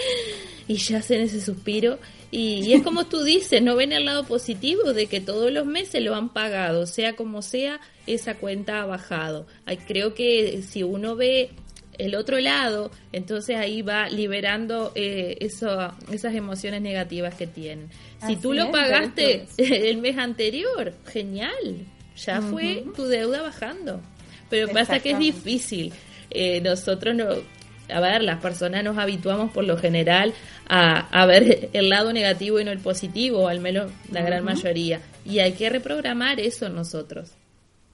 y 0.67 0.75
ya 0.75 0.99
hacen 0.99 1.21
ese 1.21 1.41
suspiro 1.41 1.97
y, 2.29 2.73
es 2.73 2.83
como 2.83 3.05
tú 3.05 3.23
dices, 3.23 3.63
no 3.63 3.75
ven 3.75 3.93
el 3.93 4.05
lado 4.05 4.25
positivo 4.25 4.93
de 4.93 5.07
que 5.07 5.21
todos 5.21 5.51
los 5.51 5.65
meses 5.65 6.03
lo 6.03 6.13
han 6.13 6.29
pagado, 6.29 6.85
sea 6.85 7.15
como 7.15 7.41
sea, 7.41 7.79
esa 8.05 8.35
cuenta 8.35 8.83
ha 8.83 8.85
bajado. 8.85 9.47
creo 9.87 10.13
que 10.13 10.61
si 10.61 10.83
uno 10.83 11.15
ve 11.15 11.49
el 11.97 12.15
otro 12.15 12.39
lado, 12.39 12.91
entonces 13.11 13.57
ahí 13.57 13.81
va 13.81 14.09
liberando 14.09 14.91
eh, 14.95 15.37
eso, 15.39 15.93
esas 16.11 16.35
emociones 16.35 16.81
negativas 16.81 17.35
que 17.35 17.47
tienen. 17.47 17.89
Si 18.25 18.35
tú 18.35 18.53
lo 18.53 18.71
pagaste 18.71 19.47
el 19.57 19.97
mes 19.97 20.17
anterior, 20.17 20.93
genial, 21.05 21.85
ya 22.17 22.41
fue 22.41 22.83
tu 22.95 23.05
deuda 23.05 23.41
bajando. 23.41 24.01
Pero 24.49 24.67
pasa 24.69 24.99
que 24.99 25.11
es 25.11 25.19
difícil. 25.19 25.91
Eh, 26.29 26.61
nosotros 26.61 27.15
no, 27.15 27.25
a 27.93 27.99
ver, 27.99 28.23
las 28.23 28.41
personas 28.41 28.83
nos 28.83 28.97
habituamos 28.97 29.51
por 29.51 29.63
lo 29.63 29.77
general 29.77 30.33
a, 30.67 31.25
ver 31.25 31.69
el 31.73 31.89
lado 31.89 32.13
negativo 32.13 32.59
y 32.59 32.63
no 32.63 32.71
el 32.71 32.79
positivo, 32.79 33.47
al 33.47 33.59
menos 33.59 33.91
la 34.11 34.21
gran 34.21 34.43
mayoría. 34.43 35.01
Y 35.25 35.39
hay 35.39 35.53
que 35.53 35.69
reprogramar 35.69 36.39
eso 36.39 36.69
nosotros. 36.69 37.31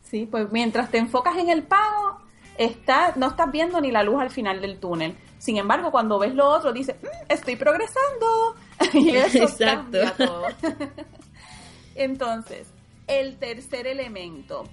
Sí, 0.04 0.28
pues 0.30 0.52
mientras 0.52 0.92
te 0.92 0.98
enfocas 0.98 1.38
en 1.38 1.50
el 1.50 1.64
pago, 1.64 2.20
está, 2.66 3.14
no 3.16 3.28
estás 3.28 3.52
viendo 3.52 3.82
ni 3.82 3.92
la 3.92 4.04
luz 4.04 4.22
al 4.22 4.30
final 4.30 4.62
del 4.62 4.80
túnel. 4.80 5.18
Sin 5.38 5.58
embargo, 5.58 5.92
cuando 5.92 6.20
ves 6.20 6.36
lo 6.36 6.48
otro, 6.48 6.72
dices, 6.72 6.96
mm, 7.02 7.32
estoy 7.32 7.56
progresando. 7.56 8.56
y 8.94 9.10
eso 9.10 9.44
Exacto. 9.44 9.98
cambia 10.00 10.14
todo. 10.16 10.44
Entonces, 11.96 12.68
el 13.08 13.38
tercer 13.38 13.88
elemento 13.88 14.64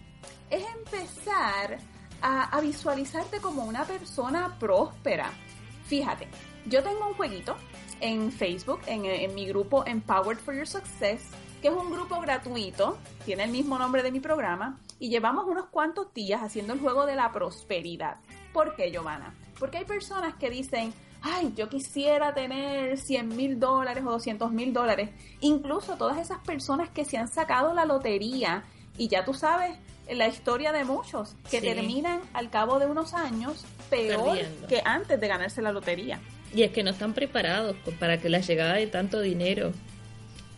es 0.51 0.65
empezar 0.77 1.79
a, 2.21 2.61
visualizarte 2.61 3.41
como 3.41 3.65
una 3.65 3.85
persona 3.85 4.57
próspera. 4.59 5.31
Fíjate, 5.87 6.29
yo 6.67 6.83
tengo 6.83 7.09
un 7.09 7.15
jueguito 7.15 7.57
en 8.01 8.31
Facebook, 8.31 8.81
en, 8.87 9.35
mi 9.35 9.47
grupo 9.47 9.85
Empowered 9.87 10.39
for 10.39 10.55
Your 10.55 10.67
Success, 10.67 11.23
que 11.63 11.69
es 11.69 11.75
un 11.75 11.91
grupo 11.91 12.21
gratuito, 12.21 12.99
tiene 13.25 13.45
el 13.45 13.51
mismo 13.51 13.79
nombre 13.79 14.03
de 14.03 14.13
mi 14.13 14.21
programa, 14.21 14.79
y 14.99 15.11
llevamos 15.11 15.47
unos 15.47 15.67
cuantos 15.67 16.13
días 16.13 16.43
haciendo 16.43 16.73
el 16.73 16.81
juego 16.81 17.07
de 17.07 17.17
la 17.17 17.33
prosperidad. 17.33 18.17
¿Por 18.53 18.75
qué, 18.75 18.91
Giovanna? 18.91 19.35
Porque 19.59 19.79
hay 19.79 19.85
personas 19.85 20.35
que 20.35 20.51
dicen, 20.51 20.93
ay, 21.23 21.53
yo 21.57 21.69
quisiera 21.69 22.35
tener 22.35 22.99
100 22.99 23.37
mil 23.37 23.61
dólares 23.61 24.05
o 24.07 24.11
200 24.11 24.51
mil 24.51 24.73
dólares. 24.73 25.11
Incluso 25.41 25.97
todas 25.97 26.19
esas 26.19 26.39
personas 26.39 26.91
que 26.91 27.05
se 27.05 27.17
han 27.17 27.29
sacado 27.29 27.75
la 27.75 27.85
lotería 27.85 28.65
y 28.97 29.09
ya 29.09 29.25
tú 29.25 29.35
sabes 29.35 29.77
la 30.11 30.27
historia 30.27 30.73
de 30.73 30.85
muchos 30.85 31.37
que 31.51 31.61
terminan 31.61 32.21
al 32.33 32.51
cabo 32.51 32.79
de 32.79 32.87
unos 32.87 33.13
años 33.15 33.65
peor 33.91 34.39
que 34.69 34.81
antes 34.85 35.21
de 35.21 35.29
ganarse 35.29 35.63
la 35.63 35.73
lotería. 35.73 36.21
Y 36.55 36.63
es 36.63 36.73
que 36.73 36.83
no 36.83 36.91
están 36.91 37.13
preparados 37.13 37.77
para 38.01 38.19
que 38.19 38.29
la 38.29 38.41
llegada 38.41 38.75
de 38.75 38.87
tanto 38.87 39.21
dinero. 39.21 39.73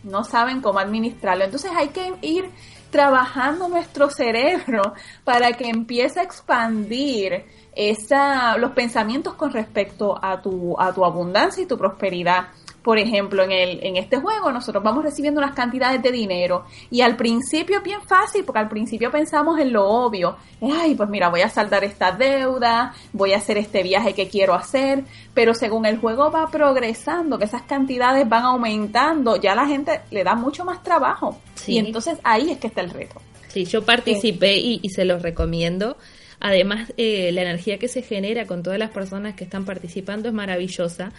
No 0.03 0.23
saben 0.23 0.61
cómo 0.61 0.79
administrarlo. 0.79 1.43
Entonces 1.43 1.71
hay 1.75 1.89
que 1.89 2.13
ir 2.21 2.49
trabajando 2.91 3.67
nuestro 3.67 4.09
cerebro 4.09 4.93
para 5.23 5.53
que 5.53 5.69
empiece 5.69 6.19
a 6.19 6.23
expandir 6.23 7.45
esa, 7.73 8.57
los 8.57 8.71
pensamientos 8.71 9.33
con 9.35 9.51
respecto 9.51 10.19
a 10.21 10.41
tu, 10.41 10.79
a 10.79 10.93
tu 10.93 11.03
abundancia 11.03 11.63
y 11.63 11.65
tu 11.65 11.77
prosperidad. 11.77 12.49
Por 12.83 12.97
ejemplo, 12.97 13.43
en, 13.43 13.51
el, 13.51 13.79
en 13.83 13.97
este 13.97 14.17
juego 14.17 14.51
nosotros 14.51 14.83
vamos 14.83 15.03
recibiendo 15.03 15.39
unas 15.39 15.53
cantidades 15.53 16.01
de 16.01 16.11
dinero 16.11 16.65
y 16.89 17.01
al 17.01 17.15
principio 17.15 17.77
es 17.77 17.83
bien 17.83 18.01
fácil 18.01 18.43
porque 18.43 18.59
al 18.59 18.69
principio 18.69 19.11
pensamos 19.11 19.59
en 19.59 19.71
lo 19.71 19.87
obvio. 19.87 20.37
Ay, 20.61 20.95
pues 20.95 21.07
mira, 21.07 21.29
voy 21.29 21.41
a 21.41 21.49
saldar 21.49 21.83
esta 21.83 22.11
deuda, 22.11 22.93
voy 23.13 23.33
a 23.33 23.37
hacer 23.37 23.57
este 23.57 23.83
viaje 23.83 24.13
que 24.13 24.27
quiero 24.27 24.55
hacer, 24.55 25.03
pero 25.33 25.53
según 25.53 25.85
el 25.85 25.99
juego 25.99 26.31
va 26.31 26.49
progresando, 26.49 27.37
que 27.37 27.45
esas 27.45 27.63
cantidades 27.63 28.27
van 28.27 28.45
aumentando, 28.45 29.35
ya 29.35 29.53
la 29.53 29.67
gente 29.67 30.01
le 30.09 30.23
da 30.23 30.33
mucho 30.33 30.65
más 30.65 30.81
trabajo. 30.81 31.39
Y 31.67 31.77
entonces 31.77 32.17
ahí 32.23 32.49
es 32.49 32.57
que 32.57 32.67
está 32.67 32.81
el 32.81 32.89
reto. 32.89 33.21
Sí, 33.47 33.65
yo 33.65 33.83
participé 33.83 34.57
y, 34.57 34.79
y 34.81 34.89
se 34.89 35.05
los 35.05 35.21
recomiendo. 35.21 35.97
Además, 36.41 36.91
eh, 36.97 37.31
la 37.31 37.43
energía 37.43 37.77
que 37.77 37.87
se 37.87 38.01
genera 38.01 38.47
con 38.47 38.63
todas 38.63 38.79
las 38.79 38.89
personas 38.89 39.35
que 39.35 39.43
están 39.43 39.63
participando 39.63 40.27
es 40.27 40.33
maravillosa, 40.33 41.13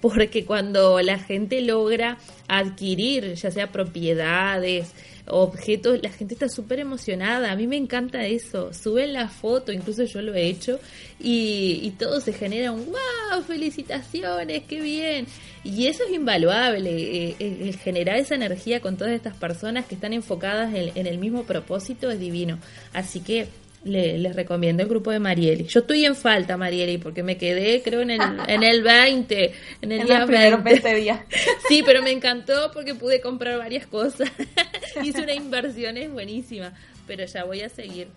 porque 0.00 0.44
cuando 0.44 1.00
la 1.00 1.18
gente 1.18 1.60
logra 1.60 2.18
adquirir, 2.46 3.34
ya 3.34 3.50
sea 3.50 3.72
propiedades, 3.72 4.92
objetos, 5.26 5.98
la 6.00 6.10
gente 6.10 6.34
está 6.34 6.48
súper 6.48 6.78
emocionada. 6.78 7.50
A 7.50 7.56
mí 7.56 7.66
me 7.66 7.76
encanta 7.76 8.24
eso. 8.24 8.72
Suben 8.72 9.12
la 9.12 9.28
foto, 9.28 9.72
incluso 9.72 10.04
yo 10.04 10.22
lo 10.22 10.32
he 10.34 10.46
hecho, 10.46 10.78
y, 11.18 11.80
y 11.82 11.90
todo 11.98 12.20
se 12.20 12.32
genera 12.32 12.70
un 12.70 12.86
wow, 12.86 13.42
felicitaciones, 13.42 14.62
qué 14.68 14.80
bien. 14.80 15.26
Y 15.64 15.88
eso 15.88 16.04
es 16.04 16.12
invaluable, 16.12 16.90
eh, 17.30 17.36
el 17.40 17.76
generar 17.76 18.16
esa 18.18 18.36
energía 18.36 18.80
con 18.80 18.96
todas 18.96 19.12
estas 19.12 19.36
personas 19.36 19.86
que 19.86 19.96
están 19.96 20.12
enfocadas 20.12 20.72
en, 20.72 20.92
en 20.94 21.06
el 21.08 21.18
mismo 21.18 21.42
propósito 21.42 22.12
es 22.12 22.20
divino. 22.20 22.60
Así 22.92 23.18
que 23.18 23.48
le, 23.84 24.18
les 24.18 24.34
recomiendo 24.34 24.82
el 24.82 24.88
grupo 24.88 25.10
de 25.10 25.18
Marieli. 25.18 25.64
Yo 25.64 25.80
estoy 25.80 26.04
en 26.04 26.16
falta, 26.16 26.56
Marieli, 26.56 26.98
porque 26.98 27.22
me 27.22 27.36
quedé, 27.36 27.82
creo, 27.82 28.00
en 28.00 28.10
el, 28.10 28.20
en 28.46 28.62
el 28.62 28.82
20, 28.82 29.54
en 29.82 29.92
el 29.92 30.06
día 30.06 30.24
20. 30.24 30.94
días. 30.94 31.20
Sí, 31.68 31.82
pero 31.84 32.02
me 32.02 32.10
encantó 32.10 32.70
porque 32.72 32.94
pude 32.94 33.20
comprar 33.20 33.58
varias 33.58 33.86
cosas. 33.86 34.30
Hice 35.02 35.22
una 35.22 35.34
inversión, 35.34 35.96
es 35.96 36.10
buenísima, 36.10 36.72
pero 37.06 37.24
ya 37.24 37.44
voy 37.44 37.60
a 37.62 37.68
seguir. 37.68 38.08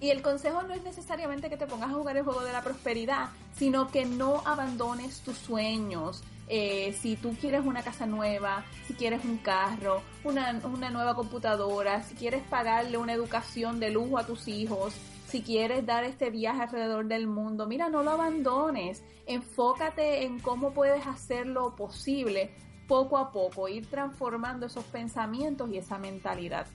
Y 0.00 0.10
el 0.10 0.22
consejo 0.22 0.62
no 0.62 0.74
es 0.74 0.82
necesariamente 0.82 1.48
que 1.48 1.56
te 1.56 1.66
pongas 1.66 1.90
a 1.90 1.94
jugar 1.94 2.16
el 2.16 2.22
juego 2.22 2.42
de 2.44 2.52
la 2.52 2.62
prosperidad, 2.62 3.28
sino 3.56 3.90
que 3.90 4.04
no 4.04 4.42
abandones 4.44 5.20
tus 5.20 5.36
sueños. 5.38 6.22
Eh, 6.48 6.96
si 6.98 7.16
tú 7.16 7.36
quieres 7.40 7.64
una 7.64 7.82
casa 7.82 8.06
nueva, 8.06 8.64
si 8.86 8.94
quieres 8.94 9.24
un 9.24 9.38
carro, 9.38 10.02
una, 10.24 10.60
una 10.64 10.90
nueva 10.90 11.14
computadora, 11.14 12.02
si 12.02 12.14
quieres 12.14 12.42
pagarle 12.44 12.96
una 12.96 13.12
educación 13.12 13.80
de 13.80 13.90
lujo 13.90 14.18
a 14.18 14.26
tus 14.26 14.48
hijos, 14.48 14.94
si 15.28 15.42
quieres 15.42 15.84
dar 15.84 16.04
este 16.04 16.30
viaje 16.30 16.62
alrededor 16.62 17.06
del 17.06 17.26
mundo, 17.26 17.66
mira, 17.66 17.90
no 17.90 18.02
lo 18.02 18.12
abandones. 18.12 19.02
Enfócate 19.26 20.24
en 20.24 20.38
cómo 20.38 20.72
puedes 20.72 21.06
hacerlo 21.06 21.76
posible 21.76 22.50
poco 22.86 23.18
a 23.18 23.30
poco, 23.30 23.68
ir 23.68 23.86
transformando 23.86 24.66
esos 24.66 24.84
pensamientos 24.86 25.70
y 25.70 25.76
esa 25.76 25.98
mentalidad. 25.98 26.66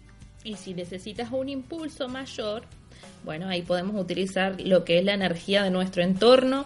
Y 0.43 0.55
si 0.55 0.75
necesitas 0.75 1.31
un 1.31 1.49
impulso 1.49 2.07
mayor, 2.07 2.63
bueno, 3.23 3.47
ahí 3.47 3.63
podemos 3.63 3.99
utilizar 3.99 4.61
lo 4.61 4.85
que 4.85 4.99
es 4.99 5.05
la 5.05 5.13
energía 5.13 5.63
de 5.63 5.71
nuestro 5.71 6.03
entorno, 6.03 6.65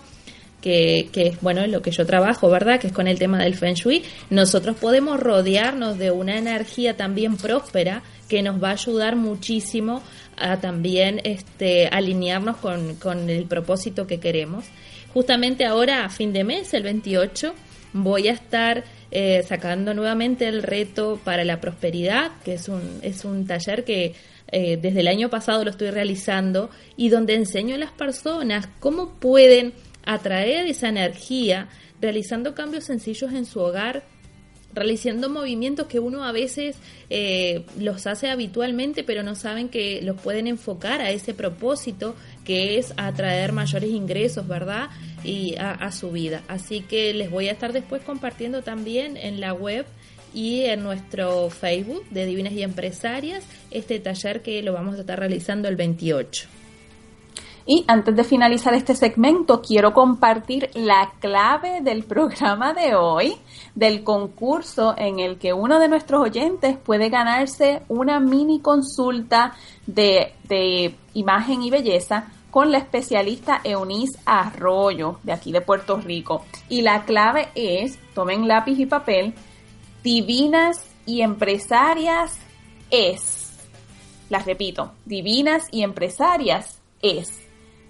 que, 0.62 1.10
es 1.14 1.42
bueno 1.42 1.66
lo 1.68 1.82
que 1.82 1.92
yo 1.92 2.06
trabajo, 2.06 2.50
¿verdad? 2.50 2.80
Que 2.80 2.88
es 2.88 2.94
con 2.94 3.08
el 3.08 3.20
tema 3.20 3.44
del 3.44 3.56
Feng 3.56 3.76
Shui. 3.76 4.04
Nosotros 4.30 4.76
podemos 4.78 5.20
rodearnos 5.20 5.98
de 5.98 6.12
una 6.12 6.38
energía 6.38 6.98
también 6.98 7.38
próspera 7.38 8.04
que 8.28 8.42
nos 8.42 8.62
va 8.62 8.70
a 8.70 8.74
ayudar 8.74 9.16
muchísimo 9.16 10.02
a 10.36 10.58
también 10.58 11.22
este, 11.24 11.88
alinearnos 11.88 12.58
con, 12.58 12.96
con 12.96 13.30
el 13.30 13.46
propósito 13.46 14.08
que 14.08 14.20
queremos. 14.20 14.66
Justamente 15.14 15.66
ahora, 15.66 16.06
a 16.06 16.10
fin 16.10 16.34
de 16.34 16.44
mes, 16.44 16.74
el 16.74 16.84
28, 16.84 17.54
voy 17.94 18.28
a 18.28 18.34
estar 18.34 18.84
eh, 19.10 19.44
sacando 19.48 19.94
nuevamente 19.94 20.48
el 20.48 20.64
reto 20.64 21.20
para 21.24 21.44
la 21.46 21.62
prosperidad, 21.62 22.32
que 22.44 22.56
es 22.56 22.68
un, 22.68 23.00
es 23.02 23.24
un 23.24 23.48
taller 23.48 23.86
que 23.86 24.16
eh, 24.52 24.78
desde 24.82 25.00
el 25.00 25.08
año 25.08 25.30
pasado 25.30 25.64
lo 25.64 25.70
estoy 25.70 25.92
realizando 25.92 26.70
y 26.96 27.10
donde 27.10 27.36
enseño 27.36 27.76
a 27.76 27.78
las 27.78 27.92
personas 27.92 28.68
cómo 28.80 29.12
pueden 29.16 29.74
atraer 30.08 30.66
esa 30.66 30.90
energía 30.90 31.70
realizando 32.02 32.56
cambios 32.56 32.86
sencillos 32.86 33.34
en 33.34 33.46
su 33.46 33.60
hogar 33.60 34.04
realizando 34.74 35.30
movimientos 35.30 35.88
que 35.88 36.00
uno 36.00 36.24
a 36.24 36.32
veces 36.32 36.76
eh, 37.10 37.66
los 37.80 38.06
hace 38.06 38.30
habitualmente, 38.30 39.04
pero 39.04 39.24
no 39.24 39.36
saben 39.36 39.70
que 39.70 40.02
los 40.04 40.20
pueden 40.22 40.46
enfocar 40.46 41.02
a 41.02 41.10
ese 41.10 41.34
propósito 41.34 42.16
que 42.46 42.78
es 42.78 42.94
atraer 42.98 43.54
mayores 43.54 43.90
ingresos, 43.90 44.48
¿verdad? 44.48 44.90
Y 45.24 45.56
a, 45.56 45.72
a 45.72 45.92
su 45.92 46.12
vida. 46.12 46.44
Así 46.48 46.82
que 46.82 47.14
les 47.14 47.32
voy 47.32 47.48
a 47.48 47.54
estar 47.54 47.74
después 47.74 48.04
compartiendo 48.04 48.62
también 48.62 49.18
en 49.18 49.40
la 49.40 49.54
web 49.54 49.86
y 50.34 50.62
en 50.66 50.84
nuestro 50.84 51.50
Facebook 51.50 52.08
de 52.12 52.26
Divinas 52.26 52.54
y 52.54 52.62
Empresarias 52.62 53.44
este 53.72 54.00
taller 54.00 54.42
que 54.42 54.62
lo 54.62 54.74
vamos 54.74 54.96
a 54.98 55.00
estar 55.00 55.20
realizando 55.20 55.68
el 55.68 55.76
28. 55.76 56.57
Y 57.70 57.84
antes 57.90 58.16
de 58.16 58.24
finalizar 58.24 58.74
este 58.74 58.96
segmento, 58.96 59.62
quiero 59.62 59.94
compartir 59.94 60.70
la 60.74 61.12
clave 61.20 61.82
del 61.82 62.06
programa 62.06 62.74
de 62.74 62.96
hoy, 62.96 63.36
del 63.76 64.06
concurso 64.06 64.96
en 64.98 65.20
el 65.20 65.38
que 65.38 65.52
uno 65.52 65.78
de 65.78 65.90
nuestros 65.90 66.22
oyentes 66.22 66.78
puede 66.78 67.10
ganarse 67.10 67.82
una 67.90 68.22
mini 68.22 68.62
consulta 68.62 69.54
de, 69.86 70.96
imagen 71.14 71.62
y 71.62 71.70
belleza 71.70 72.32
con 72.52 72.72
la 72.72 72.78
especialista 72.78 73.60
Eunice 73.66 74.18
Arroyo 74.26 75.20
de 75.24 75.34
aquí 75.34 75.52
de 75.52 75.60
Puerto 75.60 75.98
Rico. 75.98 76.46
Y 76.70 76.84
la 76.84 77.04
clave 77.04 77.50
es, 77.54 78.00
tomen 78.14 78.48
lápiz 78.48 78.80
y 78.80 78.86
papel, 78.86 79.34
divinas 80.04 80.90
y 81.06 81.22
empresarias 81.22 82.40
es. 82.92 83.60
Las 84.30 84.46
repito, 84.46 84.94
divinas 85.04 85.68
y 85.70 85.84
empresarias 85.84 86.80
es. 87.02 87.47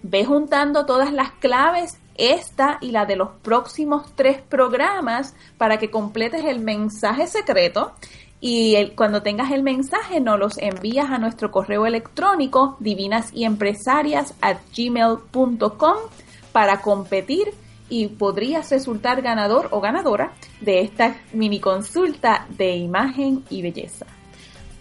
Ve 0.09 0.23
juntando 0.23 0.85
todas 0.85 1.11
las 1.11 1.31
claves, 1.33 1.99
esta 2.15 2.77
y 2.79 2.91
la 2.91 3.05
de 3.05 3.17
los 3.17 3.29
próximos 3.41 4.13
tres 4.15 4.41
programas 4.41 5.35
para 5.57 5.77
que 5.79 5.91
completes 5.91 6.45
el 6.45 6.59
mensaje 6.59 7.27
secreto 7.27 7.93
y 8.39 8.91
cuando 8.95 9.21
tengas 9.21 9.51
el 9.51 9.63
mensaje 9.63 10.21
nos 10.21 10.39
los 10.39 10.57
envías 10.59 11.09
a 11.09 11.17
nuestro 11.17 11.51
correo 11.51 11.85
electrónico 11.85 12.77
divinas 12.79 13.33
at 14.41 14.57
gmail.com 14.75 15.97
para 16.53 16.81
competir 16.81 17.53
y 17.89 18.07
podrías 18.07 18.71
resultar 18.71 19.21
ganador 19.21 19.67
o 19.71 19.81
ganadora 19.81 20.31
de 20.61 20.81
esta 20.81 21.17
mini 21.33 21.59
consulta 21.59 22.47
de 22.49 22.77
imagen 22.77 23.43
y 23.49 23.61
belleza. 23.61 24.05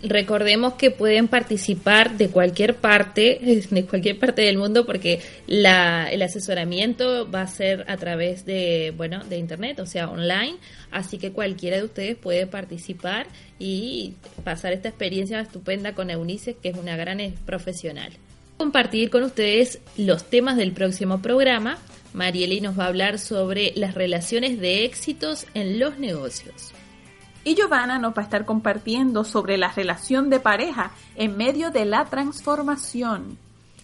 Recordemos 0.09 0.75
que 0.75 0.93
pueden 0.93 1.27
participar 1.27 2.17
de 2.17 2.29
cualquier 2.29 2.77
parte, 2.77 3.67
de 3.71 3.85
cualquier 3.87 4.19
parte 4.19 4.43
del 4.43 4.57
mundo, 4.57 4.87
porque 4.87 5.21
la, 5.47 6.11
el 6.11 6.23
asesoramiento 6.23 7.29
va 7.31 7.43
a 7.43 7.47
ser 7.47 7.85
a 7.89 7.97
través 7.97 8.47
de, 8.47 8.93
bueno, 8.97 9.25
de 9.25 9.39
internet, 9.39 9.81
o 9.81 9.87
sea, 9.87 10.09
online. 10.09 10.57
Así 10.91 11.19
que 11.19 11.33
cualquiera 11.33 11.79
de 11.79 11.85
ustedes 11.85 12.17
puede 12.17 12.47
participar 12.47 13.27
y 13.59 14.15
pasar 14.45 14.73
esta 14.73 14.89
experiencia 14.89 15.41
estupenda 15.41 15.95
con 15.95 16.11
Eunice, 16.11 16.55
que 16.55 16.69
es 16.69 16.77
una 16.77 16.97
gran 16.97 17.17
profesional. 17.45 18.13
Compartir 18.57 19.11
con 19.11 19.23
ustedes 19.23 19.81
los 19.97 20.25
temas 20.31 20.57
del 20.57 20.73
próximo 20.73 21.21
programa. 21.21 21.79
Marieli 22.15 22.61
nos 22.61 22.79
va 22.79 22.85
a 22.85 22.89
hablar 22.89 23.19
sobre 23.19 23.73
las 23.75 23.95
relaciones 23.95 24.61
de 24.61 24.85
éxitos 24.85 25.47
en 25.55 25.79
los 25.79 25.99
negocios. 25.99 26.76
Y 27.47 27.55
Giovanna 27.55 28.01
nos 28.01 28.13
va 28.13 28.23
a 28.23 28.25
estar 28.25 28.45
compartiendo 28.45 29.23
sobre 29.23 29.57
la 29.57 29.71
relación 29.71 30.31
de 30.31 30.41
pareja 30.41 30.91
en 31.15 31.37
medio 31.37 31.71
de 31.71 31.85
la 31.85 32.05
transformación. 32.07 33.39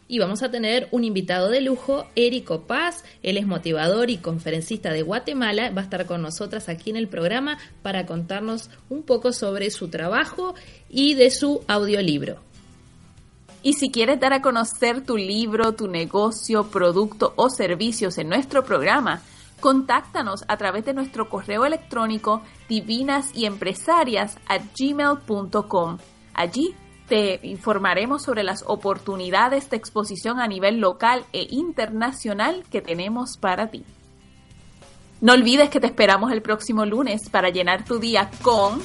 Y 0.09 0.19
vamos 0.19 0.43
a 0.43 0.51
tener 0.51 0.89
un 0.91 1.05
invitado 1.05 1.49
de 1.49 1.61
lujo, 1.61 2.09
Érico 2.17 2.63
Paz. 2.63 3.05
Él 3.23 3.37
es 3.37 3.47
motivador 3.47 4.11
y 4.11 4.17
conferencista 4.17 4.93
de 4.93 5.03
Guatemala. 5.03 5.71
Va 5.71 5.83
a 5.83 5.85
estar 5.85 6.07
con 6.07 6.23
nosotras 6.23 6.69
aquí 6.69 6.91
en 6.91 6.97
el 6.97 7.07
programa 7.07 7.57
para 7.83 8.05
contarnos 8.05 8.69
un 8.89 9.05
poco 9.05 9.33
sobre 9.33 9.71
su 9.71 9.87
trabajo 9.87 10.57
y 10.91 11.15
de 11.15 11.31
su 11.31 11.63
audiolibro. 11.69 12.41
Y 13.63 13.75
si 13.75 13.93
quieres 13.93 14.19
dar 14.19 14.33
a 14.33 14.43
conocer 14.43 15.05
tu 15.05 15.17
libro, 15.17 15.75
tu 15.75 15.87
negocio, 15.87 16.69
producto 16.69 17.33
o 17.37 17.49
servicios 17.49 18.19
en 18.19 18.29
nuestro 18.29 18.65
programa, 18.65 19.23
Contáctanos 19.63 20.45
a 20.49 20.57
través 20.57 20.85
de 20.85 20.93
nuestro 20.93 21.29
correo 21.29 21.65
electrónico 21.65 22.43
divinas 22.69 23.31
y 23.33 23.47
empresarias 23.47 24.37
gmail.com. 24.77 25.99
Allí 26.35 26.75
te 27.07 27.39
informaremos 27.45 28.25
sobre 28.25 28.43
las 28.43 28.65
oportunidades 28.67 29.71
de 29.71 29.77
exposición 29.77 30.41
a 30.41 30.49
nivel 30.49 30.81
local 30.81 31.25
e 31.33 31.47
internacional 31.49 32.65
que 32.73 32.83
tenemos 32.83 33.37
para 33.37 33.71
ti. 33.71 33.85
No 35.21 35.33
olvides 35.33 35.71
que 35.71 35.79
te 35.79 35.87
esperamos 35.87 36.33
el 36.33 36.43
próximo 36.43 36.85
lunes 36.85 37.31
para 37.31 37.51
llenar 37.51 37.85
tu 37.85 38.01
día 38.01 38.33
con 38.43 38.83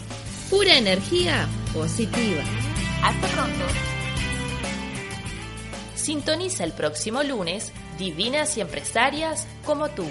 pura 0.51 0.77
energía 0.77 1.47
positiva. 1.73 2.43
Hasta 3.03 3.27
pronto. 3.29 3.65
Sintoniza 5.95 6.63
el 6.63 6.73
próximo 6.73 7.23
lunes 7.23 7.73
Divinas 7.97 8.55
y 8.57 8.61
Empresarias 8.61 9.47
como 9.65 9.89
tú. 9.89 10.05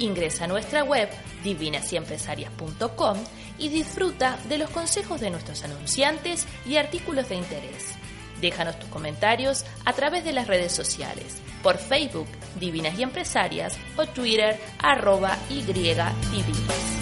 Ingresa 0.00 0.44
a 0.44 0.48
nuestra 0.48 0.82
web 0.82 1.08
divinasyempresarias.com 1.44 3.18
y 3.58 3.68
disfruta 3.68 4.38
de 4.48 4.58
los 4.58 4.70
consejos 4.70 5.20
de 5.20 5.30
nuestros 5.30 5.62
anunciantes 5.62 6.46
y 6.66 6.76
artículos 6.76 7.28
de 7.28 7.36
interés. 7.36 7.94
Déjanos 8.40 8.78
tus 8.78 8.88
comentarios 8.88 9.64
a 9.84 9.92
través 9.92 10.24
de 10.24 10.32
las 10.32 10.46
redes 10.46 10.72
sociales, 10.72 11.42
por 11.62 11.76
Facebook 11.76 12.28
Divinas 12.58 12.98
y 12.98 13.02
Empresarias 13.02 13.76
o 13.96 14.06
Twitter 14.06 14.58
arroba 14.78 15.36
Y 15.50 15.62
Divinas. 15.62 16.99